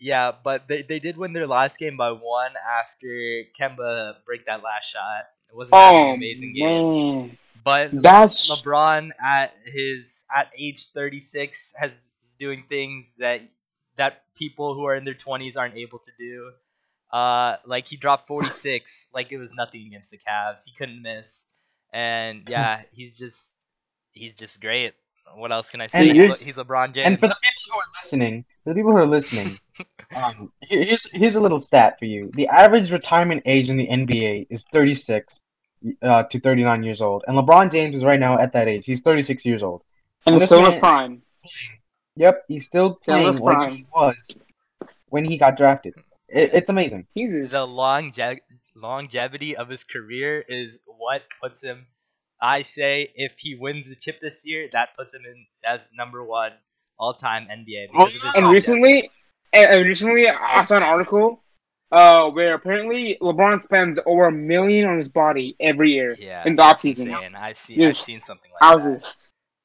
yeah, 0.00 0.32
but 0.44 0.68
they, 0.68 0.82
they 0.82 0.98
did 0.98 1.16
win 1.16 1.32
their 1.34 1.46
last 1.46 1.78
game 1.78 1.96
by 1.96 2.12
one 2.12 2.52
after 2.80 3.44
Kemba 3.58 4.16
break 4.26 4.46
that 4.46 4.62
last 4.62 4.90
shot. 4.90 5.26
It 5.50 5.56
was 5.56 5.70
an 5.70 5.74
Oh 5.74 6.14
amazing 6.16 6.54
game. 6.54 6.84
man, 6.84 7.38
But 7.64 7.92
that's 7.92 8.48
LeBron 8.48 9.10
at 9.22 9.54
his 9.66 10.24
at 10.34 10.50
age 10.58 10.88
36 10.94 11.74
has 11.78 11.92
doing 12.38 12.64
things 12.68 13.12
that 13.18 13.42
that 13.96 14.24
people 14.34 14.74
who 14.74 14.84
are 14.84 14.94
in 14.96 15.04
their 15.04 15.14
20s 15.14 15.56
aren't 15.56 15.76
able 15.76 15.98
to 16.00 16.10
do. 16.18 16.52
Uh, 17.12 17.56
like 17.66 17.88
he 17.88 17.96
dropped 17.96 18.26
46 18.28 19.08
like 19.14 19.32
it 19.32 19.38
was 19.38 19.52
nothing 19.54 19.86
against 19.86 20.10
the 20.10 20.18
Cavs. 20.18 20.60
He 20.64 20.72
couldn't 20.72 21.02
miss, 21.02 21.44
and 21.92 22.44
yeah, 22.46 22.82
he's 22.92 23.18
just 23.18 23.56
he's 24.12 24.36
just 24.36 24.60
great. 24.60 24.94
What 25.34 25.52
else 25.52 25.70
can 25.70 25.80
I 25.80 25.86
say? 25.88 26.08
And 26.08 26.10
He's, 26.10 26.28
Le- 26.28 26.44
he's 26.44 26.56
LeBron 26.56 26.94
James. 26.94 27.06
And 27.06 27.20
for 27.20 27.28
the 27.28 27.36
people 27.42 27.62
who 27.72 27.78
are 27.78 27.90
listening, 28.02 28.44
for 28.64 28.70
the 28.70 28.74
people 28.74 28.92
who 28.92 28.98
are 28.98 29.06
listening, 29.06 29.58
um, 30.24 30.52
here's 30.60 31.10
here's 31.12 31.36
a 31.36 31.40
little 31.40 31.60
stat 31.60 31.98
for 31.98 32.04
you. 32.04 32.30
The 32.34 32.48
average 32.48 32.92
retirement 32.92 33.42
age 33.46 33.70
in 33.70 33.76
the 33.76 33.86
NBA 33.86 34.46
is 34.50 34.64
36 34.72 35.40
uh, 36.02 36.24
to 36.24 36.40
39 36.40 36.82
years 36.82 37.00
old, 37.00 37.24
and 37.26 37.36
LeBron 37.36 37.72
James 37.72 37.96
is 37.96 38.04
right 38.04 38.20
now 38.20 38.38
at 38.38 38.52
that 38.52 38.68
age. 38.68 38.86
He's 38.86 39.02
36 39.02 39.44
years 39.46 39.62
old. 39.62 39.82
and 40.26 40.40
this 40.40 40.50
the 40.50 40.56
Sonos 40.56 40.70
man- 40.70 40.80
Prime. 40.80 41.22
Yep, 42.16 42.44
he's 42.48 42.64
still 42.66 42.94
playing 42.96 43.26
that's 43.26 43.40
like 43.40 43.56
fine. 43.56 43.76
he 43.76 43.86
was 43.94 44.28
when 45.08 45.24
he 45.24 45.36
got 45.38 45.56
drafted. 45.56 45.94
It, 46.28 46.54
it's 46.54 46.70
amazing. 46.70 47.06
Jesus. 47.16 47.50
the 47.50 47.64
longe- 47.64 48.40
longevity 48.74 49.56
of 49.56 49.68
his 49.68 49.84
career 49.84 50.44
is 50.46 50.78
what 50.84 51.22
puts 51.42 51.62
him. 51.62 51.86
I 52.42 52.62
say 52.62 53.10
if 53.14 53.38
he 53.38 53.54
wins 53.54 53.88
the 53.88 53.94
chip 53.94 54.20
this 54.20 54.44
year, 54.44 54.68
that 54.72 54.96
puts 54.96 55.14
him 55.14 55.22
in 55.26 55.46
as 55.64 55.80
number 55.94 56.24
one 56.24 56.52
all 56.98 57.14
time 57.14 57.48
NBA. 57.50 57.88
Because 57.92 58.34
And 58.36 58.48
recently, 58.48 59.10
and, 59.52 59.70
and 59.70 59.86
recently, 59.86 60.28
I 60.28 60.64
saw 60.64 60.76
an 60.76 60.82
article 60.82 61.42
uh, 61.92 62.30
where 62.30 62.54
apparently 62.54 63.18
LeBron 63.20 63.62
spends 63.62 63.98
over 64.06 64.26
a 64.26 64.32
million 64.32 64.88
on 64.88 64.96
his 64.96 65.08
body 65.08 65.56
every 65.60 65.92
year 65.92 66.16
yeah, 66.18 66.44
in 66.46 66.56
the 66.56 66.62
offseason. 66.62 67.06
insane. 67.06 67.34
I 67.34 67.52
see. 67.52 67.84
I've 67.84 67.96
seen 67.96 68.20
something 68.20 68.50
like 68.52 68.60
that. 68.60 68.82
Houses. 68.82 69.16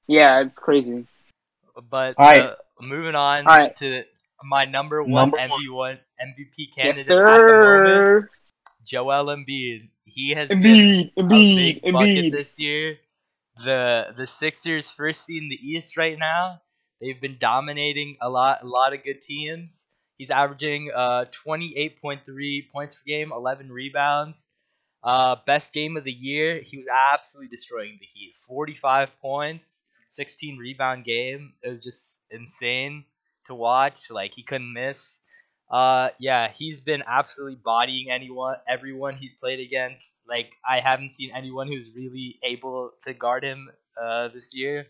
Yeah, 0.08 0.42
it's 0.42 0.60
crazy. 0.60 1.06
But 1.90 2.16
All 2.18 2.26
right. 2.26 2.42
uh, 2.42 2.56
moving 2.82 3.16
on 3.16 3.48
All 3.48 3.56
right. 3.56 3.76
to 3.78 4.04
my 4.44 4.66
number 4.66 5.04
one 5.04 5.32
Number 5.32 5.38
MVP 5.38 5.72
one 5.72 6.00
MVP 6.22 6.46
Yes, 6.58 6.76
candidate 6.76 7.10
at 7.10 7.48
the 7.48 7.54
moment. 7.54 8.30
Joel 8.84 9.26
Embiid. 9.26 9.90
He 10.06 10.32
has 10.32 10.50
been 10.50 10.60
Embiid, 10.60 11.12
a 11.18 11.22
Embiid, 11.22 11.92
bucket 11.92 12.32
this 12.32 12.60
year. 12.60 12.98
The 13.64 14.14
the 14.16 14.28
Sixers 14.28 14.90
first 14.92 15.26
seed 15.26 15.42
in 15.44 15.50
the 15.50 15.56
East 15.56 15.98
right 15.98 16.18
now. 16.18 16.62
They've 17.02 17.20
been 17.20 17.38
dominating 17.40 18.18
a 18.22 18.30
lot 18.30 18.64
a 18.64 18.68
lot 18.68 18.94
of 18.94 19.04
good 19.04 19.22
teams. 19.22 19.86
He's 20.18 20.32
averaging 20.32 20.92
uh 20.96 21.26
28.3 21.46 22.70
points 22.72 22.96
per 22.96 23.02
game, 23.06 23.32
11 23.32 23.72
rebounds. 23.72 24.48
Uh, 25.04 25.36
best 25.46 25.72
game 25.74 25.98
of 25.98 26.04
the 26.04 26.12
year. 26.12 26.60
He 26.62 26.78
was 26.78 26.88
absolutely 26.88 27.50
destroying 27.50 27.98
the 28.00 28.08
Heat. 28.08 28.36
45 28.48 29.10
points, 29.22 29.84
16 30.10 30.58
rebound 30.58 31.06
game. 31.06 31.54
It 31.62 31.70
was 31.70 31.82
just 31.82 32.22
insane 32.32 33.06
to 33.46 33.54
watch. 33.56 34.10
Like 34.10 34.34
he 34.34 34.44
couldn't 34.44 34.74
miss. 34.74 35.20
Uh, 35.70 36.10
yeah, 36.20 36.50
he's 36.52 36.80
been 36.80 37.04
absolutely 37.08 37.56
bodying 37.64 38.10
anyone, 38.12 38.56
everyone 38.68 39.16
he's 39.16 39.34
played 39.34 39.60
against. 39.60 40.16
Like 40.28 40.54
I 40.68 40.80
haven't 40.80 41.14
seen 41.16 41.32
anyone 41.36 41.68
who's 41.68 41.92
really 41.96 42.40
able 42.44 42.92
to 43.04 43.14
guard 43.14 43.44
him 43.44 43.70
uh, 44.02 44.30
this 44.30 44.56
year. 44.56 44.88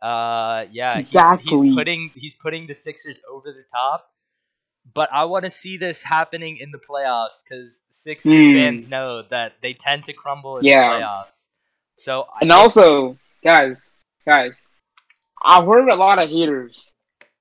Uh, 0.00 0.66
yeah, 0.70 0.94
he's- 0.96 1.08
Exactly. 1.08 1.66
He's, 1.68 1.74
putting 1.74 2.10
he's 2.14 2.34
putting 2.34 2.66
the 2.66 2.74
Sixers 2.74 3.20
over 3.30 3.52
the 3.52 3.64
top. 3.72 4.10
But 4.94 5.10
I 5.12 5.24
want 5.26 5.44
to 5.44 5.50
see 5.50 5.76
this 5.76 6.02
happening 6.02 6.56
in 6.58 6.70
the 6.70 6.78
playoffs 6.78 7.42
because 7.44 7.82
Sixers 7.90 8.48
Hmm. 8.48 8.58
fans 8.58 8.88
know 8.88 9.22
that 9.22 9.54
they 9.60 9.74
tend 9.74 10.04
to 10.06 10.12
crumble 10.14 10.58
in 10.58 10.64
Yeah. 10.64 10.80
the 10.98 11.04
playoffs. 11.04 11.48
So 11.98 12.26
And 12.40 12.50
also, 12.52 13.18
guys, 13.44 13.90
guys, 14.24 14.66
I've 15.42 15.66
heard 15.66 15.88
a 15.88 15.94
lot 15.96 16.18
of 16.18 16.30
haters 16.30 16.94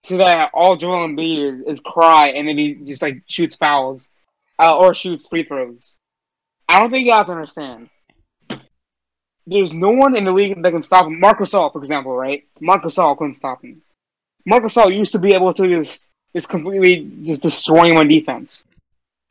say 0.04 0.18
that 0.18 0.52
all 0.54 0.76
Joel 0.76 1.08
Embiid 1.08 1.62
is, 1.62 1.78
is 1.78 1.80
cry 1.80 2.30
and 2.30 2.48
then 2.48 2.58
he 2.58 2.74
just 2.76 3.02
like 3.02 3.24
shoots 3.28 3.56
fouls 3.56 4.10
uh, 4.60 4.76
or 4.78 4.94
shoots 4.94 5.28
free 5.28 5.44
throws. 5.44 6.00
I 6.68 6.80
don't 6.80 6.92
think 6.92 7.06
you 7.06 7.12
guys 7.12 7.30
understand. 7.30 7.90
There's 9.48 9.74
no 9.74 9.90
one 9.90 10.16
in 10.16 10.26
the 10.26 10.32
league 10.32 10.62
that 10.62 10.72
can 10.72 10.84
stop 10.84 11.08
him. 11.08 11.20
Marc 11.20 11.40
Gasol, 11.40 11.72
for 11.72 11.80
example, 11.80 12.16
right? 12.16 12.44
Marc 12.60 12.84
Gasol 12.84 13.18
couldn't 13.18 13.36
stop 13.36 13.64
him. 13.64 13.82
Marc 14.46 14.64
Gasol 14.64 14.96
used 14.96 15.14
to 15.14 15.20
be 15.20 15.34
able 15.34 15.54
to 15.54 15.80
just, 15.80 16.10
just 16.36 16.50
completely 16.50 17.10
just 17.24 17.42
destroy 17.42 17.86
him 17.86 17.98
on 17.98 18.08
defense. 18.08 18.66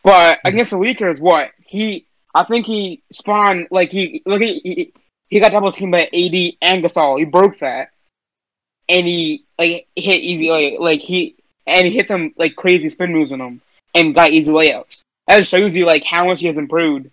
But 0.03 0.41
hmm. 0.43 0.49
against 0.49 0.71
the 0.73 0.79
Lakers, 0.79 1.21
what? 1.21 1.51
He, 1.65 2.07
I 2.35 2.45
think 2.45 2.67
he 2.67 3.03
spawned, 3.13 3.69
like, 3.71 3.93
he, 3.93 4.23
look, 4.27 4.41
he, 4.41 4.61
he, 4.65 4.93
he 5.29 5.41
got 5.41 5.53
double 5.53 5.71
teamed 5.71 5.93
by 5.93 6.05
AD 6.05 6.55
and 6.63 6.85
Gasol. 6.85 7.19
He 7.19 7.25
broke 7.25 7.59
that, 7.59 7.91
and 8.89 9.07
he 9.07 9.45
like 9.59 9.87
hit 9.97 10.23
easy 10.23 10.51
like, 10.51 10.75
like 10.79 11.01
he 11.01 11.35
and 11.67 11.87
he 11.87 11.93
hit 11.93 12.09
some 12.09 12.33
like 12.37 12.57
crazy 12.57 12.89
spin 12.91 13.13
moves 13.13 13.33
on 13.33 13.41
him 13.41 13.61
and 13.95 14.15
got 14.15 14.31
easy 14.31 14.53
layups. 14.53 15.03
That 15.27 15.39
just 15.39 15.51
shows 15.51 15.75
you 15.75 15.87
like 15.87 16.05
how 16.05 16.27
much 16.27 16.41
he 16.41 16.47
has 16.47 16.59
improved 16.59 17.11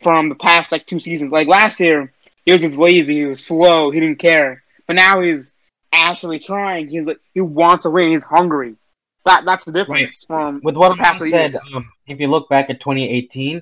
from 0.00 0.28
the 0.28 0.34
past 0.34 0.70
like 0.70 0.86
two 0.86 1.00
seasons. 1.00 1.32
Like 1.32 1.48
last 1.48 1.80
year, 1.80 2.12
he 2.46 2.52
was 2.52 2.62
just 2.62 2.78
lazy, 2.78 3.16
he 3.16 3.24
was 3.26 3.44
slow, 3.44 3.90
he 3.90 4.00
didn't 4.00 4.18
care. 4.18 4.62
But 4.86 4.96
now 4.96 5.20
he's 5.20 5.52
actually 5.92 6.38
trying. 6.38 6.88
He's 6.88 7.06
like 7.06 7.18
he 7.34 7.40
wants 7.40 7.82
to 7.82 7.90
win. 7.90 8.10
He's 8.10 8.24
hungry. 8.24 8.76
That 9.24 9.44
that's 9.44 9.64
the 9.64 9.72
difference 9.72 10.24
from 10.24 10.60
With 10.62 10.76
what 10.76 10.90
the 10.90 10.96
past 10.96 11.18
said, 11.18 11.52
years. 11.52 11.68
um, 11.74 11.90
if 12.06 12.20
you 12.20 12.28
look 12.28 12.48
back 12.48 12.70
at 12.70 12.78
2018, 12.80 13.60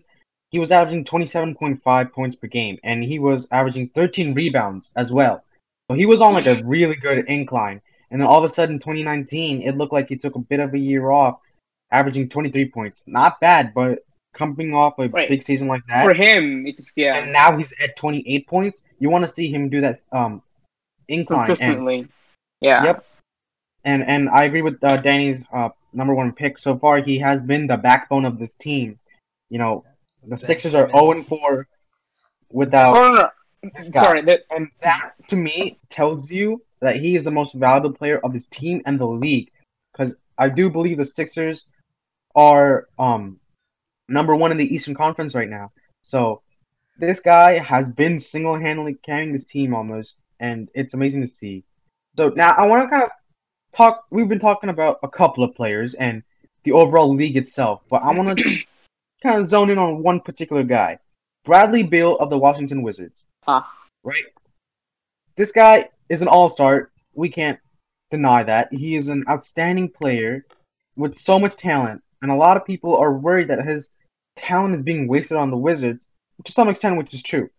he 0.50 0.58
was 0.58 0.70
averaging 0.70 1.04
27.5 1.04 2.12
points 2.12 2.36
per 2.36 2.46
game, 2.46 2.78
and 2.84 3.02
he 3.02 3.18
was 3.18 3.48
averaging 3.50 3.88
13 3.88 4.34
rebounds 4.34 4.90
as 4.94 5.10
well. 5.10 5.42
So 5.90 5.96
he 5.96 6.06
was 6.06 6.20
on 6.20 6.34
like 6.34 6.46
a 6.46 6.62
really 6.64 6.96
good 6.96 7.26
incline. 7.26 7.80
And 8.10 8.20
then 8.20 8.28
all 8.28 8.38
of 8.38 8.44
a 8.44 8.48
sudden, 8.48 8.78
2019, 8.78 9.62
it 9.62 9.76
looked 9.76 9.92
like 9.92 10.08
he 10.08 10.16
took 10.16 10.34
a 10.34 10.38
bit 10.38 10.60
of 10.60 10.74
a 10.74 10.78
year 10.78 11.10
off, 11.10 11.40
averaging 11.90 12.28
23 12.28 12.68
points. 12.70 13.04
Not 13.06 13.40
bad, 13.40 13.72
but 13.74 14.00
coming 14.34 14.74
off 14.74 14.98
a 14.98 15.08
Right. 15.08 15.28
big 15.28 15.42
season 15.42 15.68
like 15.68 15.82
that, 15.88 16.04
For 16.04 16.14
him, 16.14 16.66
it's 16.66 16.76
just 16.78 16.92
yeah, 16.96 17.16
and 17.16 17.32
now 17.32 17.56
he's 17.56 17.72
at 17.80 17.96
28 17.96 18.46
points. 18.46 18.82
You 18.98 19.08
want 19.10 19.24
to 19.24 19.30
see 19.30 19.50
him 19.50 19.68
do 19.70 19.80
that 19.80 20.02
um 20.12 20.42
incline. 21.08 21.40
And 21.40 21.46
consistently. 21.46 22.08
Yeah. 22.60 22.84
Yep. 22.84 23.06
And 23.84 24.02
and 24.04 24.28
I 24.30 24.44
agree 24.44 24.62
with 24.62 24.82
uh, 24.82 24.96
Danny's 24.98 25.44
uh, 25.52 25.68
number 25.92 26.14
one 26.14 26.32
pick 26.32 26.58
so 26.58 26.76
far. 26.78 26.98
He 27.02 27.18
has 27.18 27.42
been 27.42 27.66
the 27.66 27.76
backbone 27.76 28.24
of 28.24 28.38
this 28.38 28.54
team. 28.54 28.98
You 29.50 29.58
know, 29.58 29.84
the 30.22 30.30
Ben 30.30 30.36
Sixers 30.38 30.74
are 30.74 30.88
Simmons. 30.90 31.26
0 31.28 31.38
4 31.38 31.68
without 32.50 32.96
Oh, 32.96 33.08
no, 33.08 33.14
no. 33.14 33.70
this 33.76 33.88
guy. 33.90 34.02
Sorry, 34.02 34.22
that 34.22 34.42
And 34.50 34.68
that 34.82 35.12
to 35.28 35.36
me 35.36 35.78
tells 35.90 36.32
you 36.32 36.62
that 36.80 36.96
he 36.96 37.14
is 37.16 37.24
the 37.24 37.30
most 37.30 37.54
valuable 37.54 37.92
player 37.92 38.18
of 38.24 38.32
this 38.32 38.46
team 38.46 38.80
and 38.86 38.98
the 38.98 39.06
league. 39.06 39.50
Because 39.92 40.14
I 40.38 40.48
do 40.48 40.70
believe 40.70 40.96
the 40.96 41.04
Sixers 41.04 41.66
are 42.34 42.88
um 42.98 43.38
number 44.08 44.36
one 44.36 44.50
in 44.50 44.56
the 44.56 44.74
Eastern 44.74 44.94
Conference 44.94 45.34
right 45.34 45.48
now. 45.48 45.72
So 46.02 46.42
this 46.98 47.20
guy 47.20 47.58
has 47.58 47.88
been 47.88 48.18
single 48.18 48.58
handedly 48.58 48.94
carrying 49.02 49.32
this 49.32 49.44
team 49.44 49.74
almost, 49.74 50.20
and 50.40 50.68
it's 50.74 50.94
amazing 50.94 51.22
to 51.22 51.28
see. 51.28 51.64
So 52.16 52.28
now 52.30 52.52
I 52.52 52.66
want 52.66 52.82
to 52.82 52.88
kind 52.88 53.02
of 53.02 53.10
talk. 53.72 54.04
We've 54.10 54.28
been 54.28 54.38
talking 54.38 54.70
about 54.70 54.98
a 55.02 55.08
couple 55.08 55.42
of 55.42 55.54
players 55.54 55.94
and 55.94 56.22
the 56.62 56.72
overall 56.72 57.14
league 57.14 57.36
itself, 57.36 57.82
but 57.88 58.02
I 58.02 58.12
want 58.14 58.38
to 58.38 58.44
kind 59.22 59.38
of 59.38 59.46
zone 59.46 59.70
in 59.70 59.78
on 59.78 60.02
one 60.02 60.20
particular 60.20 60.62
guy, 60.62 60.98
Bradley 61.44 61.82
Beal 61.82 62.16
of 62.16 62.30
the 62.30 62.38
Washington 62.38 62.82
Wizards. 62.82 63.24
Ah. 63.46 63.70
Right. 64.02 64.24
This 65.36 65.50
guy 65.50 65.88
is 66.08 66.22
an 66.22 66.28
all-star. 66.28 66.90
We 67.14 67.28
can't 67.28 67.58
deny 68.10 68.44
that. 68.44 68.72
He 68.72 68.96
is 68.96 69.08
an 69.08 69.24
outstanding 69.28 69.88
player 69.88 70.44
with 70.96 71.14
so 71.14 71.40
much 71.40 71.56
talent, 71.56 72.02
and 72.24 72.32
a 72.32 72.36
lot 72.36 72.56
of 72.56 72.64
people 72.64 72.96
are 72.96 73.12
worried 73.12 73.48
that 73.48 73.62
his 73.62 73.90
talent 74.34 74.74
is 74.74 74.80
being 74.80 75.08
wasted 75.08 75.36
on 75.36 75.50
the 75.50 75.58
Wizards 75.58 76.06
to 76.44 76.52
some 76.52 76.70
extent, 76.70 76.96
which 76.96 77.12
is 77.12 77.22
true. 77.22 77.50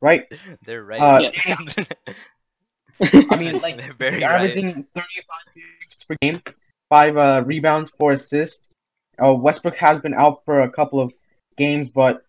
Right? 0.00 0.24
they're 0.64 0.82
right. 0.82 0.98
Uh, 0.98 1.30
I 1.44 1.86
I 3.30 3.36
mean, 3.36 3.60
like 3.60 3.76
They're 3.76 3.92
very 3.92 4.14
right. 4.14 4.22
averaging 4.22 4.86
35 4.94 5.04
points 5.54 6.04
per 6.08 6.16
game, 6.22 6.42
five 6.88 7.18
uh, 7.18 7.42
rebounds, 7.44 7.92
four 7.98 8.12
assists. 8.12 8.72
Uh, 9.22 9.34
Westbrook 9.34 9.76
has 9.76 10.00
been 10.00 10.14
out 10.14 10.42
for 10.46 10.62
a 10.62 10.70
couple 10.70 11.00
of 11.00 11.12
games, 11.58 11.90
but 11.90 12.22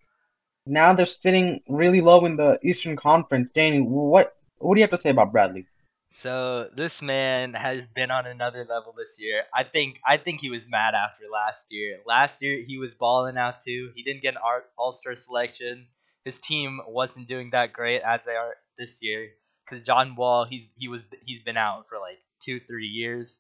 now 0.66 0.92
they're 0.92 1.06
sitting 1.06 1.62
really 1.70 2.02
low 2.02 2.26
in 2.26 2.36
the 2.36 2.60
Eastern 2.62 2.98
Conference. 2.98 3.54
Danny, 3.54 3.80
what 3.80 4.36
what 4.58 4.76
do 4.76 4.80
you 4.80 4.84
have 4.84 4.92
to 4.92 4.98
say 4.98 5.12
about 5.12 5.32
Bradley? 5.32 5.66
So 6.12 6.70
this 6.74 7.02
man 7.02 7.54
has 7.54 7.88
been 7.88 8.10
on 8.12 8.26
another 8.26 8.66
level 8.66 8.94
this 8.98 9.18
year. 9.20 9.44
I 9.54 9.64
think 9.64 10.00
I 10.06 10.18
think 10.18 10.42
he 10.42 10.50
was 10.50 10.68
mad 10.68 10.94
after 10.96 11.24
last 11.32 11.68
year. 11.72 12.00
Last 12.06 12.42
year 12.42 12.64
he 12.66 12.78
was 12.78 12.96
balling 12.96 13.38
out 13.38 13.62
too. 13.62 13.92
He 13.96 14.04
didn't 14.04 14.22
get 14.24 14.36
an 14.36 14.42
All 14.78 14.92
Star 14.92 15.16
selection. 15.16 15.88
His 16.26 16.40
team 16.40 16.82
wasn't 16.88 17.28
doing 17.28 17.52
that 17.52 17.74
great 17.74 18.02
as 18.02 18.22
they 18.26 18.36
are 18.36 18.56
this 18.78 19.02
year 19.02 19.30
because 19.66 19.86
John 19.86 20.16
Wall 20.16 20.46
he's 20.46 20.68
he 20.76 20.88
was 20.88 21.02
he's 21.26 21.44
been 21.44 21.58
out 21.58 21.88
for 21.88 21.98
like 22.00 22.20
two 22.44 22.60
three 22.60 22.88
years. 22.88 23.38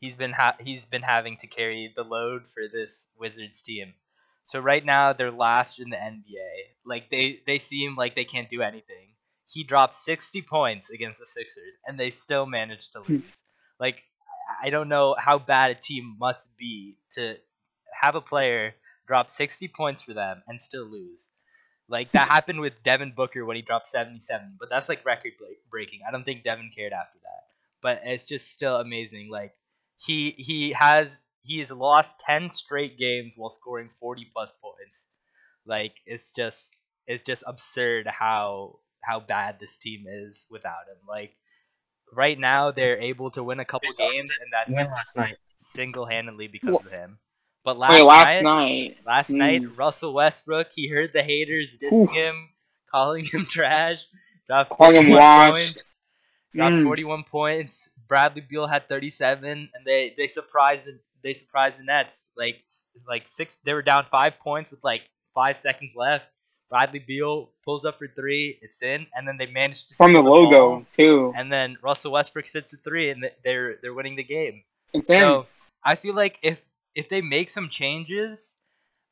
He's 0.00 0.16
been 0.16 0.32
ha- 0.32 0.56
he's 0.60 0.86
been 0.86 1.02
having 1.02 1.36
to 1.38 1.46
carry 1.46 1.92
the 1.94 2.04
load 2.04 2.48
for 2.48 2.62
this 2.68 3.08
Wizards 3.18 3.62
team. 3.62 3.94
So 4.44 4.60
right 4.60 4.84
now 4.84 5.12
they're 5.12 5.30
last 5.32 5.80
in 5.80 5.90
the 5.90 6.02
NBA. 6.02 6.76
Like 6.84 7.10
they 7.10 7.40
they 7.46 7.58
seem 7.58 7.96
like 7.96 8.14
they 8.14 8.24
can't 8.24 8.48
do 8.48 8.62
anything 8.62 9.15
he 9.48 9.64
dropped 9.64 9.94
60 9.94 10.42
points 10.42 10.90
against 10.90 11.18
the 11.18 11.26
Sixers 11.26 11.76
and 11.86 11.98
they 11.98 12.10
still 12.10 12.46
managed 12.46 12.92
to 12.92 13.00
hmm. 13.00 13.14
lose. 13.14 13.42
like 13.78 14.02
I 14.62 14.70
don't 14.70 14.88
know 14.88 15.16
how 15.18 15.38
bad 15.38 15.70
a 15.70 15.74
team 15.74 16.16
must 16.18 16.56
be 16.56 16.96
to 17.12 17.36
have 18.00 18.14
a 18.14 18.20
player 18.20 18.74
drop 19.06 19.30
60 19.30 19.68
points 19.68 20.02
for 20.02 20.14
them 20.14 20.42
and 20.46 20.60
still 20.60 20.84
lose. 20.84 21.28
Like 21.88 22.12
that 22.12 22.28
happened 22.36 22.60
with 22.60 22.82
Devin 22.82 23.12
Booker 23.16 23.44
when 23.44 23.56
he 23.56 23.62
dropped 23.62 23.86
77, 23.86 24.56
but 24.58 24.68
that's 24.70 24.88
like 24.88 25.04
record 25.04 25.32
breaking. 25.70 26.00
I 26.06 26.10
don't 26.10 26.24
think 26.24 26.42
Devin 26.42 26.70
cared 26.74 26.92
after 26.92 27.18
that. 27.22 27.42
But 27.82 28.00
it's 28.04 28.26
just 28.26 28.52
still 28.52 28.76
amazing. 28.76 29.28
Like 29.30 29.52
he 29.98 30.30
he 30.30 30.72
has 30.72 31.18
he 31.42 31.60
has 31.60 31.70
lost 31.70 32.18
10 32.20 32.50
straight 32.50 32.98
games 32.98 33.34
while 33.36 33.50
scoring 33.50 33.90
40 34.00 34.30
plus 34.34 34.52
points. 34.60 35.06
Like 35.64 35.94
it's 36.06 36.32
just 36.32 36.74
it's 37.06 37.22
just 37.22 37.44
absurd 37.46 38.06
how 38.06 38.80
how 39.06 39.20
bad 39.20 39.58
this 39.60 39.76
team 39.78 40.04
is 40.08 40.46
without 40.50 40.88
him. 40.90 40.98
Like 41.08 41.36
right 42.12 42.38
now 42.38 42.70
they're 42.72 42.98
able 42.98 43.30
to 43.32 43.42
win 43.44 43.60
a 43.60 43.64
couple 43.64 43.92
games 43.98 44.28
and 44.40 44.52
that's 44.52 44.70
Win 44.70 44.86
last 44.90 45.16
night. 45.16 45.36
single-handedly 45.60 46.48
because 46.48 46.70
Well- 46.70 46.78
of 46.84 46.90
him. 46.90 47.18
But 47.64 47.78
last, 47.78 47.92
Wait, 47.94 48.02
last 48.02 48.34
night, 48.34 48.42
night. 48.44 48.96
last 49.04 49.30
Mm. 49.30 49.34
night 49.36 49.76
Russell 49.76 50.14
Westbrook, 50.14 50.68
he 50.72 50.86
heard 50.88 51.12
the 51.12 51.22
haters 51.24 51.76
dissing 51.78 52.04
Oof. 52.04 52.12
him, 52.12 52.50
calling 52.92 53.24
him 53.24 53.44
trash, 53.50 54.04
dropped 54.46 54.70
Calling 54.70 54.94
him 54.94 55.06
41 55.06 55.18
washed. 55.18 55.52
points. 55.74 55.98
Dropped 56.54 56.74
Mm. 56.76 56.84
41 56.84 57.24
points. 57.24 57.88
Bradley 58.08 58.40
Beal 58.42 58.68
had 58.68 58.88
37 58.88 59.68
and 59.74 59.84
they 59.84 60.14
they 60.16 60.28
surprised 60.28 60.88
they 61.24 61.34
surprised 61.34 61.80
the 61.80 61.84
Nets. 61.84 62.30
Like 62.36 62.62
like 63.08 63.26
six 63.26 63.58
they 63.64 63.72
were 63.74 63.82
down 63.82 64.06
5 64.12 64.38
points 64.38 64.70
with 64.70 64.82
like 64.84 65.02
5 65.34 65.56
seconds 65.58 65.90
left. 65.96 66.26
Bradley 66.68 66.98
Beal 66.98 67.50
pulls 67.64 67.84
up 67.84 67.98
for 67.98 68.08
3, 68.08 68.58
it's 68.62 68.82
in 68.82 69.06
and 69.14 69.26
then 69.26 69.36
they 69.36 69.46
manage 69.46 69.86
to 69.86 69.94
From 69.94 70.12
the 70.12 70.22
ball. 70.22 70.50
logo 70.50 70.86
too. 70.96 71.32
And 71.36 71.50
then 71.50 71.76
Russell 71.82 72.12
Westbrook 72.12 72.46
sits 72.46 72.74
at 72.74 72.82
three, 72.82 73.10
and 73.10 73.24
they're 73.44 73.76
they're 73.82 73.94
winning 73.94 74.16
the 74.16 74.24
game. 74.24 74.62
It's 74.92 75.10
in. 75.10 75.20
So 75.20 75.46
I 75.84 75.94
feel 75.94 76.14
like 76.14 76.38
if 76.42 76.62
if 76.94 77.08
they 77.08 77.20
make 77.20 77.50
some 77.50 77.68
changes, 77.68 78.54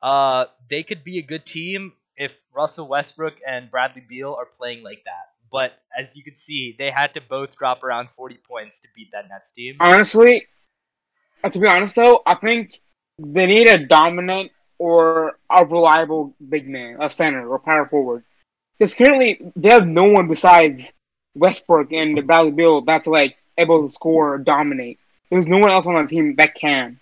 uh, 0.02 0.46
they 0.68 0.82
could 0.82 1.04
be 1.04 1.18
a 1.18 1.22
good 1.22 1.46
team 1.46 1.92
if 2.16 2.40
Russell 2.54 2.88
Westbrook 2.88 3.34
and 3.46 3.70
Bradley 3.70 4.02
Beal 4.08 4.34
are 4.34 4.46
playing 4.46 4.82
like 4.82 5.02
that. 5.04 5.30
But 5.50 5.72
as 5.96 6.16
you 6.16 6.24
can 6.24 6.34
see, 6.34 6.74
they 6.78 6.90
had 6.90 7.14
to 7.14 7.20
both 7.20 7.56
drop 7.56 7.84
around 7.84 8.10
40 8.10 8.38
points 8.48 8.80
to 8.80 8.88
beat 8.96 9.10
that 9.12 9.28
Nets 9.28 9.52
team. 9.52 9.76
Honestly, 9.78 10.46
uh, 11.44 11.50
to 11.50 11.58
be 11.58 11.66
honest 11.68 11.94
though, 11.96 12.22
I 12.26 12.34
think 12.34 12.80
they 13.18 13.46
need 13.46 13.68
a 13.68 13.86
dominant 13.86 14.50
or 14.78 15.38
a 15.50 15.64
reliable 15.64 16.34
big 16.48 16.68
man, 16.68 17.00
a 17.00 17.10
center 17.10 17.48
or 17.48 17.58
power 17.58 17.86
forward. 17.86 18.24
Because 18.78 18.94
currently 18.94 19.40
they 19.56 19.70
have 19.70 19.86
no 19.86 20.04
one 20.04 20.28
besides 20.28 20.92
Westbrook 21.34 21.92
and 21.92 22.16
the 22.16 22.22
Bradley 22.22 22.52
Beal 22.52 22.80
that's 22.82 23.06
like 23.06 23.36
able 23.58 23.86
to 23.86 23.92
score 23.92 24.34
or 24.34 24.38
dominate. 24.38 24.98
There's 25.30 25.46
no 25.46 25.58
one 25.58 25.70
else 25.70 25.86
on 25.86 25.94
the 25.94 26.08
team 26.08 26.34
that 26.36 26.54
can. 26.54 27.00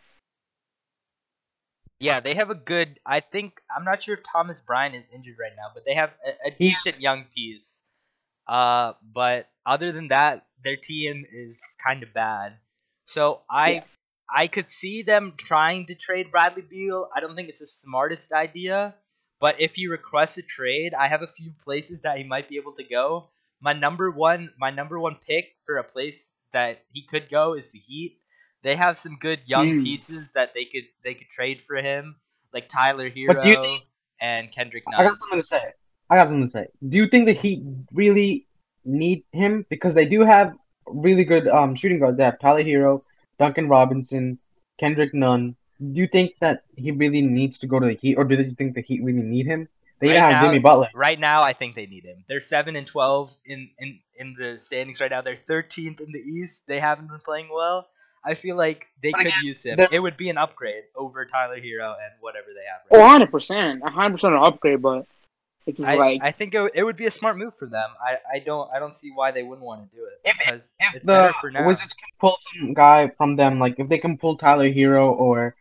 Yeah, 2.00 2.20
they 2.20 2.34
have 2.34 2.50
a 2.50 2.54
good. 2.54 2.98
I 3.06 3.20
think 3.20 3.60
I'm 3.74 3.84
not 3.84 4.02
sure 4.02 4.14
if 4.14 4.22
Thomas 4.24 4.60
Bryant 4.60 4.96
is 4.96 5.04
injured 5.14 5.36
right 5.40 5.52
now, 5.56 5.70
but 5.72 5.84
they 5.84 5.94
have 5.94 6.10
a, 6.26 6.48
a 6.48 6.50
decent 6.50 7.00
young 7.00 7.24
piece. 7.34 7.80
Uh, 8.46 8.94
but 9.14 9.48
other 9.64 9.92
than 9.92 10.08
that, 10.08 10.46
their 10.64 10.76
team 10.76 11.24
is 11.32 11.56
kind 11.84 12.02
of 12.02 12.12
bad. 12.12 12.54
So 13.06 13.42
I 13.48 13.70
Yeah. 13.70 13.82
I 14.34 14.46
could 14.46 14.70
see 14.70 15.02
them 15.02 15.34
trying 15.36 15.86
to 15.86 15.94
trade 15.94 16.30
Bradley 16.30 16.62
Beal. 16.62 17.08
I 17.14 17.20
don't 17.20 17.36
think 17.36 17.48
it's 17.50 17.60
the 17.60 17.66
smartest 17.66 18.32
idea, 18.32 18.94
but 19.40 19.60
if 19.60 19.74
he 19.74 19.86
requests 19.88 20.38
a 20.38 20.42
trade, 20.42 20.94
I 20.94 21.08
have 21.08 21.22
a 21.22 21.26
few 21.26 21.52
places 21.64 22.00
that 22.02 22.16
he 22.16 22.24
might 22.24 22.48
be 22.48 22.56
able 22.56 22.72
to 22.72 22.84
go. 22.84 23.28
My 23.60 23.72
number 23.74 24.10
one 24.10 24.50
my 24.58 24.70
number 24.70 24.98
one 24.98 25.16
pick 25.16 25.56
for 25.66 25.76
a 25.76 25.84
place 25.84 26.28
that 26.52 26.84
he 26.92 27.02
could 27.02 27.28
go 27.28 27.54
is 27.54 27.68
the 27.70 27.78
Heat. 27.78 28.18
They 28.62 28.76
have 28.76 28.96
some 28.96 29.16
good 29.20 29.40
young 29.46 29.78
Hmm. 29.78 29.82
pieces 29.84 30.32
that 30.32 30.54
they 30.54 30.64
could 30.64 30.84
they 31.04 31.14
could 31.14 31.28
trade 31.28 31.60
for 31.60 31.76
him, 31.76 32.16
like 32.54 32.68
Tyler 32.68 33.10
Herro 33.10 33.42
think- 33.42 33.84
and 34.20 34.50
Kendrick 34.50 34.84
I 34.96 35.04
got 35.04 35.16
something 35.16 35.38
to 35.40 35.46
say. 35.46 35.62
I 36.10 36.16
got 36.16 36.28
something 36.28 36.46
to 36.46 36.50
say. 36.50 36.66
Do 36.88 36.96
you 36.98 37.06
think 37.06 37.26
the 37.26 37.32
Heat 37.32 37.62
really 37.92 38.46
need 38.84 39.24
him 39.32 39.66
because 39.68 39.94
they 39.94 40.06
do 40.06 40.20
have 40.22 40.54
really 40.86 41.24
good 41.24 41.48
um 41.48 41.74
shooting 41.74 41.98
guards? 41.98 42.16
They 42.18 42.24
have 42.24 42.38
Tyler 42.38 42.62
Herro, 42.62 43.02
Duncan 43.38 43.68
Robinson, 43.68 44.38
Kendrick 44.78 45.14
Nunn. 45.14 45.56
Do 45.80 46.00
you 46.00 46.06
think 46.06 46.34
that 46.40 46.62
he 46.76 46.90
really 46.92 47.22
needs 47.22 47.58
to 47.60 47.66
go 47.66 47.80
to 47.80 47.86
the 47.86 47.94
Heat, 47.94 48.16
or 48.16 48.24
do 48.24 48.36
you 48.36 48.50
think 48.50 48.74
the 48.74 48.82
Heat 48.82 49.02
really 49.02 49.22
need 49.22 49.46
him? 49.46 49.68
They 50.00 50.08
Right 50.08 50.16
have 50.18 50.32
now- 50.32 50.42
Jimmy 50.42 50.58
Butler. 50.58 50.88
Right 50.94 51.18
now, 51.18 51.42
I 51.42 51.52
think 51.52 51.74
they 51.74 51.86
need 51.86 52.04
him. 52.04 52.24
They're 52.28 52.40
seven 52.40 52.76
and 52.76 52.86
twelve 52.86 53.34
in, 53.44 53.70
in, 53.78 54.00
in 54.16 54.34
the 54.38 54.58
standings 54.58 55.00
right 55.00 55.10
now. 55.10 55.22
They're 55.22 55.36
thirteenth 55.36 56.00
in 56.00 56.12
the 56.12 56.18
East. 56.20 56.62
They 56.66 56.80
haven't 56.80 57.08
been 57.08 57.18
playing 57.18 57.48
well. 57.52 57.88
I 58.24 58.34
feel 58.34 58.56
like 58.56 58.86
they 59.02 59.10
But 59.10 59.22
could 59.22 59.34
use 59.42 59.64
him. 59.64 59.80
It 59.90 59.98
would 59.98 60.16
be 60.16 60.28
an 60.30 60.38
upgrade 60.38 60.84
over 60.94 61.24
Tyler 61.24 61.56
Herro 61.58 61.90
and 61.94 62.12
whatever 62.20 62.46
they 62.54 62.64
have. 62.70 62.80
Oh, 62.92 62.98
Right 63.04 63.28
100%. 63.28 63.80
100% 63.80 64.24
an 64.24 64.34
upgrade, 64.34 64.80
but 64.80 65.06
it's 65.66 65.78
just 65.78 65.88
I, 65.88 65.96
like. 65.96 66.22
I 66.22 66.30
think 66.30 66.54
it, 66.54 66.60
would- 66.60 66.72
it 66.74 66.82
would 66.82 66.96
be 66.96 67.06
a 67.06 67.10
smart 67.10 67.36
move 67.36 67.54
for 67.56 67.66
them. 67.66 67.90
I, 68.04 68.16
I 68.34 68.38
don't 68.40 68.68
I 68.74 68.78
don't 68.78 68.94
see 68.94 69.10
why 69.14 69.30
they 69.32 69.42
wouldn't 69.42 69.64
want 69.66 69.88
to 69.90 69.96
do 69.96 70.04
it 70.04 70.28
If- 70.28 70.38
because 70.38 70.70
If 70.80 70.96
it's 70.96 71.06
better 71.06 71.32
for 71.40 71.50
the 71.50 71.60
now. 71.60 71.66
Wizards 71.66 71.92
can 71.92 72.08
pull 72.18 72.36
some 72.38 72.74
guy 72.74 73.08
from 73.16 73.36
them, 73.36 73.58
like 73.58 73.76
if 73.78 73.88
they 73.88 73.98
can 73.98 74.18
pull 74.18 74.36
Tyler 74.36 74.68
Herro 74.70 75.10
or 75.12 75.54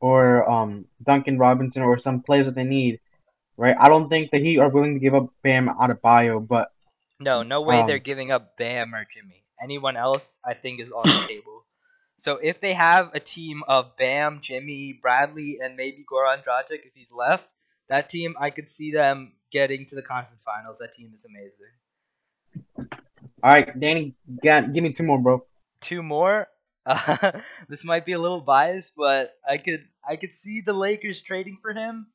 or 0.00 0.48
um 0.50 0.86
Duncan 1.02 1.38
Robinson 1.38 1.82
or 1.82 1.98
some 1.98 2.22
players 2.22 2.46
that 2.46 2.54
they 2.54 2.64
need, 2.64 3.00
right? 3.56 3.76
I 3.78 3.88
don't 3.88 4.08
think 4.08 4.30
that 4.32 4.42
he 4.42 4.58
are 4.58 4.68
willing 4.68 4.94
to 4.94 5.00
give 5.00 5.14
up 5.14 5.28
Bam 5.42 5.68
Adebayo, 5.68 6.46
but 6.46 6.70
No, 7.18 7.42
no 7.42 7.62
way 7.62 7.80
Um, 7.80 7.86
they're 7.86 7.98
giving 7.98 8.30
up 8.30 8.56
Bam 8.58 8.94
or 8.94 9.06
Jimmy. 9.12 9.42
Anyone 9.62 9.96
else, 9.96 10.38
I 10.44 10.52
think, 10.54 10.80
is 10.80 10.92
on 10.92 11.06
the 11.08 11.26
table. 11.28 11.64
So 12.18 12.36
if 12.36 12.60
they 12.60 12.74
have 12.74 13.10
a 13.14 13.20
team 13.20 13.62
of 13.68 13.96
Bam, 13.96 14.40
Jimmy, 14.42 14.98
Bradley, 15.00 15.58
and 15.62 15.76
maybe 15.76 16.04
Goran 16.10 16.44
Dragic 16.44 16.84
if 16.84 16.92
he's 16.94 17.12
left, 17.12 17.44
that 17.88 18.08
team, 18.10 18.36
I 18.38 18.50
could 18.50 18.70
see 18.70 18.90
them 18.92 19.32
getting 19.50 19.86
to 19.86 19.94
the 19.94 20.02
conference 20.02 20.42
finals. 20.42 20.76
That 20.80 20.92
team 20.92 21.12
is 21.14 21.24
amazing. 21.24 22.90
all 23.42 23.50
right, 23.50 23.78
Danny, 23.78 24.14
get, 24.42 24.72
give 24.72 24.82
me 24.82 24.92
two 24.92 25.04
more, 25.04 25.18
bro. 25.18 25.44
Two 25.80 26.02
more. 26.02 26.48
Uh, 26.84 27.32
this 27.68 27.84
might 27.84 28.06
be 28.06 28.12
a 28.12 28.18
little 28.18 28.40
biased, 28.40 28.94
but 28.96 29.34
I 29.48 29.58
could 29.58 29.84
I 30.08 30.16
could 30.16 30.32
see 30.32 30.60
the 30.60 30.72
Lakers 30.72 31.20
trading 31.20 31.58
for 31.60 31.74
him. 31.74 32.06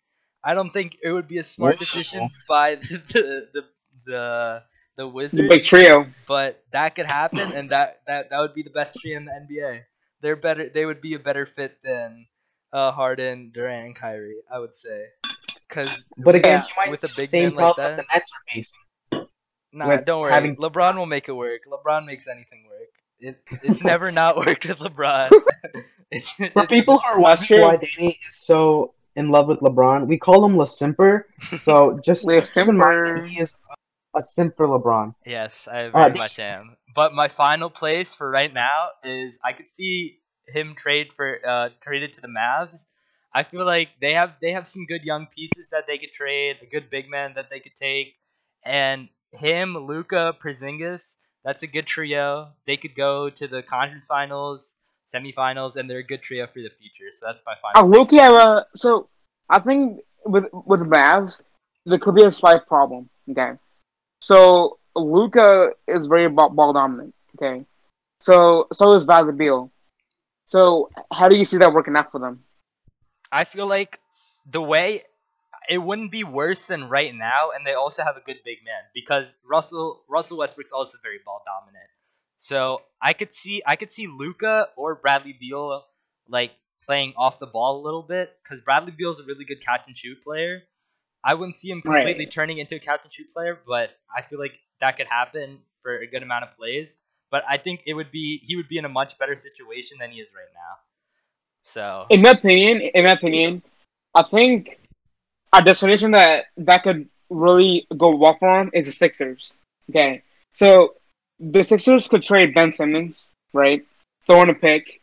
I 0.44 0.54
don't 0.54 0.70
think 0.70 0.98
it 1.04 1.12
would 1.12 1.28
be 1.28 1.38
a 1.38 1.44
smart 1.44 1.78
decision 1.78 2.30
by 2.48 2.76
the 2.76 3.02
the 3.14 3.48
the 3.54 3.66
the, 4.06 4.64
the 4.96 5.08
Wizards. 5.08 5.38
the 5.38 5.48
big 5.48 5.64
trio. 5.64 6.08
but 6.28 6.64
that 6.72 6.96
could 6.96 7.06
happen, 7.06 7.52
and 7.52 7.70
that, 7.70 8.02
that 8.08 8.30
that 8.30 8.40
would 8.40 8.54
be 8.54 8.64
the 8.64 8.72
best 8.72 8.98
trio 9.00 9.18
in 9.18 9.26
the 9.26 9.32
NBA. 9.32 9.82
They're 10.22 10.36
better. 10.36 10.70
They 10.70 10.86
would 10.86 11.02
be 11.02 11.14
a 11.16 11.20
better 11.20 11.46
fit 11.46 11.78
than 11.84 12.26
uh, 12.74 12.92
Harden, 12.92 13.52
Durant, 13.54 13.86
and 13.86 13.96
Kyrie. 13.96 14.42
I 14.52 14.60
would 14.60 14.76
say, 14.76 15.06
because 15.72 16.04
But 16.18 16.36
again, 16.36 16.60
Yeah, 16.60 16.66
you 16.68 16.74
might 16.78 16.92
with 16.92 17.04
a 17.04 17.08
big 17.08 17.16
the 17.16 17.28
same 17.28 17.44
man 17.44 17.56
like 17.56 17.76
problem 17.76 17.98
that. 17.98 17.98
the 17.98 18.06
Nets 18.14 18.32
are 18.36 18.44
facing. 18.54 19.28
nah, 19.74 19.88
with 19.88 20.06
don't 20.06 20.22
worry. 20.22 20.32
having- 20.34 20.56
LeBron 20.58 20.98
will 20.98 21.06
make 21.06 21.30
it 21.30 21.34
work. 21.34 21.62
LeBron 21.68 22.06
makes 22.06 22.28
anything 22.28 22.68
work. 22.70 22.90
It 23.20 23.40
it's 23.64 23.84
never 23.84 24.12
not 24.12 24.36
worked 24.38 24.66
with 24.68 24.80
LeBron. 24.80 25.32
it's, 26.12 26.32
For 26.34 26.44
it's- 26.46 26.68
people 26.68 26.98
who 27.00 27.06
are 27.06 27.22
That's 27.22 27.50
wondering 27.50 27.62
why. 27.62 27.78
Danny 27.78 28.20
is 28.28 28.36
so 28.36 28.94
in 29.16 29.30
love 29.30 29.48
with 29.48 29.60
LeBron, 29.60 30.08
we 30.08 30.18
call 30.18 30.44
him 30.46 30.56
La 30.58 30.66
Simper. 30.66 31.28
So 31.64 32.00
just 32.04 32.26
La 32.26 32.40
keep 32.42 32.68
in 32.68 32.78
mind 32.78 33.08
Simper. 33.08 33.22
that 33.22 33.30
he 33.30 33.40
is 33.42 33.56
a, 34.16 34.20
a 34.20 34.22
simp 34.22 34.56
for 34.58 34.68
LeBron. 34.68 35.14
Yes, 35.26 35.68
I 35.68 35.90
very 35.90 35.94
Uh, 35.94 36.10
much 36.18 36.40
am. 36.40 36.78
But 36.96 37.14
my 37.14 37.28
final 37.28 37.70
place 37.70 38.14
for 38.16 38.30
right 38.30 38.54
now 38.54 38.90
is 39.04 39.38
I 39.44 39.54
could 39.54 39.68
see 39.76 40.20
him 40.48 40.76
trade 40.76 41.14
for 41.14 41.40
uh 41.48 41.70
traded 41.82 42.14
to 42.14 42.22
the 42.22 42.28
Mavs. 42.28 42.76
I 43.34 43.44
feel 43.44 43.66
like 43.66 43.90
they 44.02 44.14
have 44.14 44.34
they 44.42 44.52
have 44.52 44.68
some 44.68 44.86
good 44.86 45.04
young 45.04 45.28
pieces 45.28 45.68
that 45.72 45.88
they 45.88 45.98
could 45.98 46.12
trade, 46.14 46.58
a 46.62 46.66
good 46.66 46.90
big 46.90 47.10
man 47.10 47.34
that 47.36 47.50
they 47.50 47.60
could 47.60 47.76
take, 47.76 48.16
and 48.66 49.08
him, 49.32 49.76
Luka, 49.76 50.36
Porzingis. 50.42 51.16
That's 51.44 51.64
a 51.64 51.68
good 51.68 51.88
trio. 51.88 52.50
They 52.68 52.78
could 52.78 52.94
go 52.94 53.30
to 53.30 53.48
the 53.48 53.64
conference 53.64 54.06
finals, 54.06 54.74
semifinals, 55.12 55.76
and 55.76 55.90
they're 55.90 56.00
a 56.00 56.04
good 56.04 56.22
trio 56.22 56.46
for 56.46 56.60
the 56.60 56.70
future. 56.70 57.12
So 57.12 57.26
that's 57.26 57.42
my 57.46 57.56
final. 57.56 57.90
look 57.90 58.14
at 58.14 58.32
uh, 58.32 58.64
so 58.76 59.08
I 59.50 59.60
think 59.60 60.02
with 60.26 60.46
with 60.52 60.82
Mavs, 60.82 61.42
there 61.86 62.00
could 62.00 62.16
be 62.16 62.24
a 62.24 62.32
slight 62.32 62.68
problem. 62.68 63.10
Okay, 63.30 63.54
so 64.22 64.78
Luka 64.96 65.72
is 65.88 66.06
very 66.06 66.28
ball, 66.30 66.74
dominant. 66.74 67.16
Okay, 67.36 67.66
so 68.20 68.68
so 68.74 68.94
is 68.94 69.06
Beal. 69.38 69.72
So 70.50 70.90
how 71.14 71.30
do 71.30 71.38
you 71.38 71.46
see 71.46 71.58
that 71.58 71.74
working 71.74 71.96
out 71.96 72.12
for 72.12 72.20
them? 72.20 72.44
I 73.32 73.44
feel 73.46 73.68
like 73.68 74.00
the 74.46 74.62
way 74.62 75.04
it 75.70 75.78
wouldn't 75.78 76.12
be 76.12 76.24
worse 76.24 76.66
than 76.66 76.90
right 76.90 77.14
now, 77.14 77.52
and 77.56 77.66
they 77.66 77.74
also 77.74 78.04
have 78.04 78.18
a 78.18 78.22
good 78.22 78.38
big 78.44 78.60
man 78.66 78.82
because 78.94 79.38
Russell 79.44 80.04
Russell 80.10 80.38
Westbrook's 80.38 80.72
also 80.72 80.98
very 81.04 81.20
ball 81.26 81.44
dominant. 81.46 81.90
So 82.38 82.80
I 83.02 83.14
could 83.14 83.34
see 83.36 83.62
I 83.66 83.76
could 83.76 83.94
see 83.94 84.08
Luka 84.08 84.70
or 84.76 84.96
Bradley 84.96 85.34
Beal 85.40 85.86
like 86.28 86.52
playing 86.86 87.14
off 87.18 87.40
the 87.40 87.48
ball 87.48 87.82
a 87.82 87.84
little 87.84 88.04
bit 88.04 88.36
because 88.44 88.62
Bradley 88.62 88.92
Beal's 88.92 89.20
a 89.20 89.24
really 89.26 89.46
good 89.46 89.62
catch 89.62 89.82
and 89.88 89.98
shoot 89.98 90.22
player. 90.22 90.64
I 91.24 91.36
wouldn't 91.36 91.56
see 91.56 91.70
him 91.70 91.82
completely 91.82 92.26
Right. 92.26 92.32
turning 92.32 92.58
into 92.60 92.76
a 92.76 92.80
catch 92.80 93.02
and 93.04 93.14
shoot 93.14 93.32
player, 93.34 93.60
but 93.68 93.92
I 94.16 94.22
feel 94.24 94.40
like 94.40 94.60
that 94.80 94.98
could 94.98 95.08
happen 95.08 95.60
for 95.84 95.98
a 96.00 96.08
good 96.08 96.24
amount 96.24 96.46
of 96.46 96.56
plays. 96.58 96.98
But 97.30 97.44
I 97.50 97.58
think 97.58 97.84
it 97.86 97.94
would 97.94 98.12
be 98.12 98.40
he 98.44 98.56
would 98.56 98.68
be 98.68 98.78
in 98.78 98.86
a 98.86 98.90
much 98.90 99.18
better 99.20 99.36
situation 99.36 99.98
than 100.00 100.12
he 100.12 100.20
is 100.22 100.34
right 100.34 100.52
now. 100.54 100.80
So 101.64 102.06
In 102.10 102.22
my 102.22 102.32
opinion, 102.32 102.82
in 102.94 103.06
my 103.06 103.12
opinion, 103.12 103.62
I 104.14 104.24
think 104.24 104.80
a 105.54 105.64
destination 105.64 106.12
that 106.12 106.46
that 106.58 106.84
could 106.84 107.08
really 107.30 107.88
go 107.96 108.16
well 108.16 108.38
for 108.40 108.62
him 108.62 108.72
is 108.74 108.88
the 108.88 108.92
Sixers. 108.92 109.54
Okay, 109.90 110.24
so 110.54 110.96
the 111.40 111.64
Sixers 111.64 112.08
could 112.08 112.24
trade 112.24 112.54
Ben 112.54 112.74
Simmons, 112.74 113.30
right? 113.54 113.86
Throw 114.26 114.44
in 114.44 114.50
a 114.50 114.54
pick, 114.54 115.02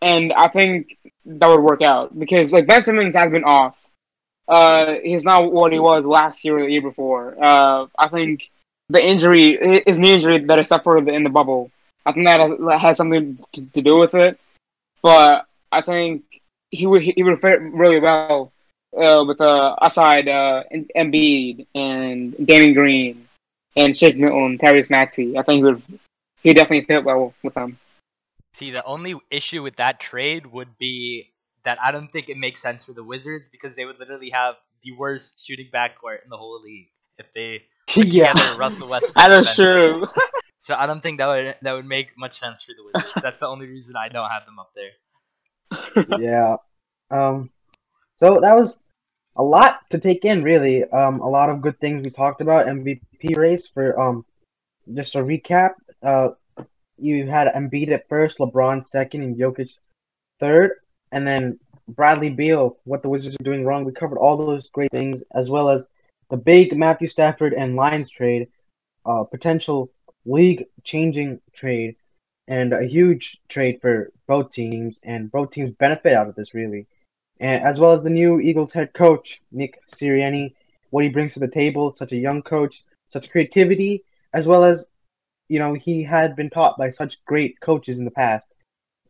and 0.00 0.32
I 0.32 0.48
think 0.48 0.98
that 1.24 1.46
would 1.46 1.60
work 1.60 1.82
out 1.82 2.18
because 2.18 2.52
like 2.52 2.66
Ben 2.66 2.84
Simmons 2.84 3.14
has 3.16 3.30
been 3.30 3.44
off. 3.44 3.76
Uh, 4.48 4.94
he's 5.02 5.24
not 5.24 5.52
what 5.52 5.72
he 5.72 5.78
was 5.80 6.04
last 6.04 6.44
year 6.44 6.58
or 6.58 6.66
the 6.66 6.72
year 6.72 6.82
before. 6.82 7.36
Uh, 7.42 7.86
I 7.98 8.08
think 8.08 8.48
the 8.88 9.04
injury, 9.04 9.82
his 9.84 9.98
knee 9.98 10.14
injury 10.14 10.38
that 10.44 10.58
he 10.58 10.64
suffered 10.64 11.08
in 11.08 11.24
the 11.24 11.30
bubble, 11.30 11.72
I 12.04 12.12
think 12.12 12.26
that 12.26 12.40
has, 12.40 12.52
that 12.58 12.80
has 12.80 12.96
something 12.96 13.38
to, 13.52 13.60
to 13.62 13.82
do 13.82 13.98
with 13.98 14.14
it. 14.14 14.38
But 15.02 15.46
I 15.72 15.82
think 15.82 16.24
he 16.70 16.86
would 16.86 17.02
he 17.02 17.22
would 17.22 17.40
fit 17.40 17.60
really 17.60 18.00
well 18.00 18.52
uh, 18.96 19.24
with 19.26 19.40
uh, 19.40 19.76
outside 19.80 20.28
uh, 20.28 20.62
Em- 20.70 20.88
Embiid 20.96 21.66
and 21.74 22.34
Danny 22.46 22.72
Green 22.72 23.28
and 23.76 23.96
Shake 23.96 24.16
Milton, 24.16 24.58
Tyrese 24.58 24.90
Maxey. 24.90 25.38
I 25.38 25.42
think 25.42 25.58
he 25.58 25.64
would 25.64 25.82
he 26.42 26.54
definitely 26.54 26.84
fit 26.84 27.04
well 27.04 27.34
with 27.42 27.54
them. 27.54 27.78
See, 28.54 28.70
the 28.70 28.84
only 28.84 29.14
issue 29.30 29.62
with 29.62 29.76
that 29.76 30.00
trade 30.00 30.46
would 30.46 30.78
be 30.78 31.32
that 31.64 31.78
I 31.82 31.90
don't 31.90 32.06
think 32.06 32.28
it 32.28 32.38
makes 32.38 32.62
sense 32.62 32.84
for 32.84 32.92
the 32.92 33.04
Wizards 33.04 33.48
because 33.48 33.74
they 33.74 33.84
would 33.84 33.98
literally 33.98 34.30
have 34.30 34.54
the 34.82 34.92
worst 34.92 35.44
shooting 35.44 35.68
backcourt 35.72 36.22
in 36.24 36.30
the 36.30 36.36
whole 36.36 36.62
league 36.62 36.88
if 37.18 37.26
they 37.34 37.62
yeah. 37.96 38.32
together 38.32 38.58
Russell 38.58 38.88
Westbrook. 38.88 39.14
That 39.16 39.32
and 39.32 39.46
is 39.46 39.56
Ben 39.56 39.56
true. 39.56 40.06
So 40.58 40.74
I 40.74 40.86
don't 40.86 41.00
think 41.00 41.18
that 41.18 41.26
would 41.26 41.54
that 41.62 41.72
would 41.72 41.86
make 41.86 42.16
much 42.18 42.38
sense 42.38 42.62
for 42.62 42.72
the 42.72 42.84
Wizards. 42.84 43.22
That's 43.22 43.38
the 43.38 43.46
only 43.46 43.66
reason 43.66 43.94
I 43.94 44.08
don't 44.08 44.28
have 44.28 44.46
them 44.46 44.58
up 44.58 44.70
there. 44.74 44.90
Yeah. 46.18 46.56
Um, 47.10 47.50
so 48.14 48.40
that 48.40 48.54
was 48.54 48.78
a 49.36 49.42
lot 49.42 49.80
to 49.90 49.98
take 49.98 50.24
in, 50.24 50.42
really. 50.42 50.84
Um, 50.84 51.20
a 51.20 51.28
lot 51.28 51.50
of 51.50 51.60
good 51.60 51.78
things 51.80 52.02
we 52.02 52.10
talked 52.10 52.40
about. 52.40 52.66
MVP 52.66 53.36
race 53.36 53.66
for 53.66 53.98
um, 54.00 54.24
just 54.94 55.14
a 55.14 55.18
recap. 55.18 55.74
Uh, 56.02 56.30
you 56.98 57.26
had 57.26 57.48
Embiid 57.48 57.90
at 57.90 58.08
first, 58.08 58.38
LeBron 58.38 58.82
second, 58.82 59.22
and 59.22 59.36
Jokic 59.36 59.78
third, 60.40 60.72
and 61.12 61.26
then 61.26 61.58
Bradley 61.88 62.30
Beal, 62.30 62.78
what 62.84 63.02
the 63.02 63.08
Wizards 63.08 63.36
are 63.38 63.44
doing 63.44 63.64
wrong. 63.64 63.84
We 63.84 63.92
covered 63.92 64.18
all 64.18 64.36
those 64.36 64.68
great 64.68 64.90
things, 64.90 65.22
as 65.34 65.50
well 65.50 65.68
as 65.68 65.86
the 66.30 66.36
big 66.36 66.76
Matthew 66.76 67.08
Stafford 67.08 67.52
and 67.52 67.76
Lions 67.76 68.10
trade, 68.10 68.48
uh, 69.04 69.24
potential 69.24 69.90
league-changing 70.24 71.40
trade, 71.52 71.96
and 72.48 72.72
a 72.72 72.84
huge 72.84 73.40
trade 73.48 73.80
for 73.80 74.12
both 74.26 74.50
teams, 74.50 75.00
and 75.02 75.30
both 75.30 75.50
teams 75.50 75.72
benefit 75.72 76.14
out 76.14 76.28
of 76.28 76.34
this 76.34 76.54
really, 76.54 76.86
and 77.40 77.62
as 77.64 77.80
well 77.80 77.92
as 77.92 78.04
the 78.04 78.10
new 78.10 78.40
Eagles 78.40 78.72
head 78.72 78.92
coach 78.92 79.42
Nick 79.52 79.80
Sirianni, 79.88 80.54
what 80.90 81.04
he 81.04 81.10
brings 81.10 81.34
to 81.34 81.40
the 81.40 81.48
table, 81.48 81.90
such 81.90 82.12
a 82.12 82.16
young 82.16 82.42
coach, 82.42 82.84
such 83.08 83.30
creativity, 83.30 84.04
as 84.32 84.46
well 84.46 84.64
as 84.64 84.88
you 85.48 85.58
know 85.58 85.74
he 85.74 86.02
had 86.02 86.36
been 86.36 86.50
taught 86.50 86.78
by 86.78 86.90
such 86.90 87.24
great 87.24 87.60
coaches 87.60 87.98
in 87.98 88.04
the 88.04 88.10
past, 88.10 88.48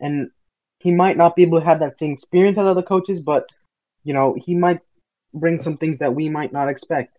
and 0.01 0.31
he 0.81 0.91
might 0.91 1.17
not 1.17 1.37
be 1.37 1.43
able 1.43 1.59
to 1.59 1.65
have 1.67 1.81
that 1.81 1.99
same 1.99 2.13
experience 2.13 2.59
as 2.59 2.67
other 2.67 2.83
coaches, 2.83 3.21
but 3.21 3.49
you 4.05 4.15
know 4.15 4.35
he 4.35 4.55
might 4.55 4.81
bring 5.35 5.59
some 5.59 5.77
things 5.77 5.99
that 5.99 6.15
we 6.15 6.29
might 6.29 6.53
not 6.53 6.69
expect. 6.69 7.19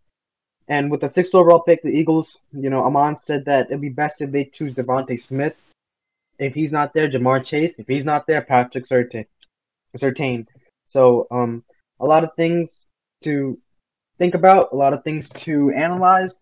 And 0.68 0.92
with 0.92 1.02
the 1.02 1.10
sixth 1.10 1.34
overall 1.34 1.62
pick, 1.62 1.82
the 1.82 1.90
Eagles, 1.90 2.38
you 2.52 2.70
know, 2.70 2.84
Amon 2.84 3.16
said 3.16 3.46
that 3.46 3.68
it'd 3.68 3.80
be 3.80 3.90
best 3.90 4.22
if 4.22 4.32
they 4.32 4.44
choose 4.44 4.76
DeVonta 4.76 5.18
Smith. 5.18 5.56
If 6.40 6.54
he's 6.54 6.72
not 6.72 6.94
there, 6.94 7.10
Ja'Marr 7.10 7.44
Chase. 7.44 7.80
If 7.80 7.88
he's 7.88 8.06
not 8.06 8.28
there, 8.28 8.42
Patrick 8.42 8.86
Surtain. 8.86 9.26
Surtain. 9.98 10.46
So, 10.86 11.28
um, 11.32 11.64
a 12.00 12.06
lot 12.06 12.24
of 12.24 12.32
things 12.36 12.86
to 13.24 13.58
think 14.20 14.36
about, 14.36 14.70
a 14.72 14.76
lot 14.76 14.94
of 14.94 15.04
things 15.04 15.30
to 15.30 15.72
analyze. 15.72 16.38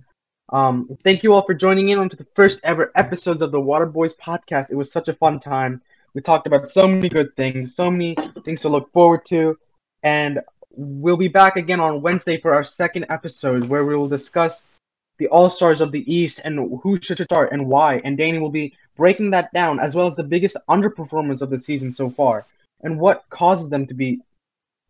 Um, 0.49 0.97
thank 1.03 1.23
you 1.23 1.33
all 1.33 1.41
for 1.41 1.53
joining 1.53 1.89
in 1.89 1.99
onto 1.99 2.17
the 2.17 2.27
first 2.35 2.59
ever 2.63 2.91
episodes 2.95 3.41
of 3.41 3.51
the 3.51 3.59
WaterBoys 3.59 4.15
podcast. 4.17 4.71
It 4.71 4.75
was 4.75 4.91
such 4.91 5.07
a 5.07 5.13
fun 5.13 5.39
time. 5.39 5.81
We 6.13 6.21
talked 6.21 6.47
about 6.47 6.69
so 6.69 6.87
many 6.87 7.09
good 7.09 7.35
things, 7.35 7.75
so 7.75 7.89
many 7.89 8.15
things 8.43 8.61
to 8.61 8.69
look 8.69 8.91
forward 8.91 9.25
to, 9.25 9.57
and 10.03 10.39
we'll 10.69 11.17
be 11.17 11.27
back 11.27 11.57
again 11.57 11.79
on 11.79 12.01
Wednesday 12.01 12.39
for 12.39 12.53
our 12.53 12.63
second 12.63 13.05
episode 13.09 13.65
where 13.65 13.83
we 13.83 13.95
will 13.95 14.07
discuss 14.07 14.63
the 15.17 15.27
All 15.27 15.49
Stars 15.49 15.81
of 15.81 15.91
the 15.91 16.11
East 16.11 16.41
and 16.43 16.79
who 16.81 16.97
should 17.01 17.19
start 17.19 17.51
and 17.51 17.67
why. 17.67 18.01
And 18.03 18.17
Danny 18.17 18.39
will 18.39 18.49
be 18.49 18.73
breaking 18.95 19.31
that 19.31 19.51
down 19.53 19.79
as 19.79 19.95
well 19.95 20.07
as 20.07 20.15
the 20.15 20.23
biggest 20.23 20.55
underperformers 20.69 21.41
of 21.41 21.49
the 21.49 21.57
season 21.57 21.91
so 21.91 22.09
far 22.09 22.45
and 22.81 22.99
what 22.99 23.23
causes 23.29 23.69
them 23.69 23.85
to 23.87 23.93
be 23.93 24.21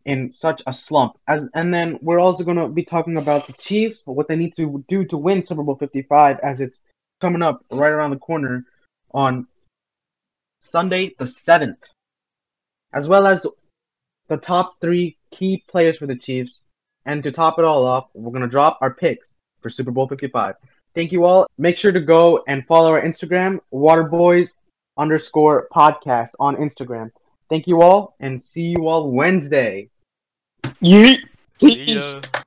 in 0.04 0.30
such 0.30 0.62
a 0.66 0.72
slump. 0.72 1.18
As 1.26 1.48
and 1.54 1.74
then 1.74 1.98
we're 2.00 2.20
also 2.20 2.44
going 2.44 2.56
to 2.56 2.68
be 2.68 2.84
talking 2.84 3.16
about 3.16 3.46
the 3.46 3.52
Chiefs, 3.54 4.00
what 4.04 4.28
they 4.28 4.36
need 4.36 4.54
to 4.56 4.84
do 4.88 5.04
to 5.06 5.16
win 5.16 5.44
Super 5.44 5.62
Bowl 5.62 5.76
55 5.76 6.38
as 6.40 6.60
it's 6.60 6.80
coming 7.20 7.42
up 7.42 7.64
right 7.70 7.90
around 7.90 8.10
the 8.10 8.18
corner 8.18 8.64
on 9.12 9.46
Sunday 10.60 11.14
the 11.18 11.24
7th. 11.24 11.82
As 12.92 13.08
well 13.08 13.26
as 13.26 13.46
the 14.28 14.36
top 14.36 14.80
3 14.80 15.16
key 15.32 15.64
players 15.68 15.98
for 15.98 16.06
the 16.06 16.16
Chiefs. 16.16 16.62
And 17.04 17.22
to 17.22 17.30
top 17.30 17.58
it 17.58 17.64
all 17.64 17.86
off, 17.86 18.10
we're 18.14 18.32
going 18.32 18.42
to 18.42 18.48
drop 18.48 18.78
our 18.80 18.92
picks 18.92 19.34
for 19.60 19.70
Super 19.70 19.90
Bowl 19.90 20.08
55. 20.08 20.54
Thank 20.96 21.12
you 21.12 21.26
all. 21.26 21.46
Make 21.58 21.76
sure 21.76 21.92
to 21.92 22.00
go 22.00 22.42
and 22.48 22.66
follow 22.66 22.90
our 22.90 23.02
Instagram, 23.02 23.60
Waterboys 23.70 24.52
underscore 24.96 25.68
podcast 25.70 26.30
on 26.40 26.56
Instagram. 26.56 27.10
Thank 27.50 27.66
you 27.66 27.82
all 27.82 28.16
and 28.18 28.40
see 28.40 28.62
you 28.62 28.88
all 28.88 29.12
Wednesday. 29.12 29.90
Yeet. 30.82 31.18
See 31.60 31.84
ya. 31.84 32.20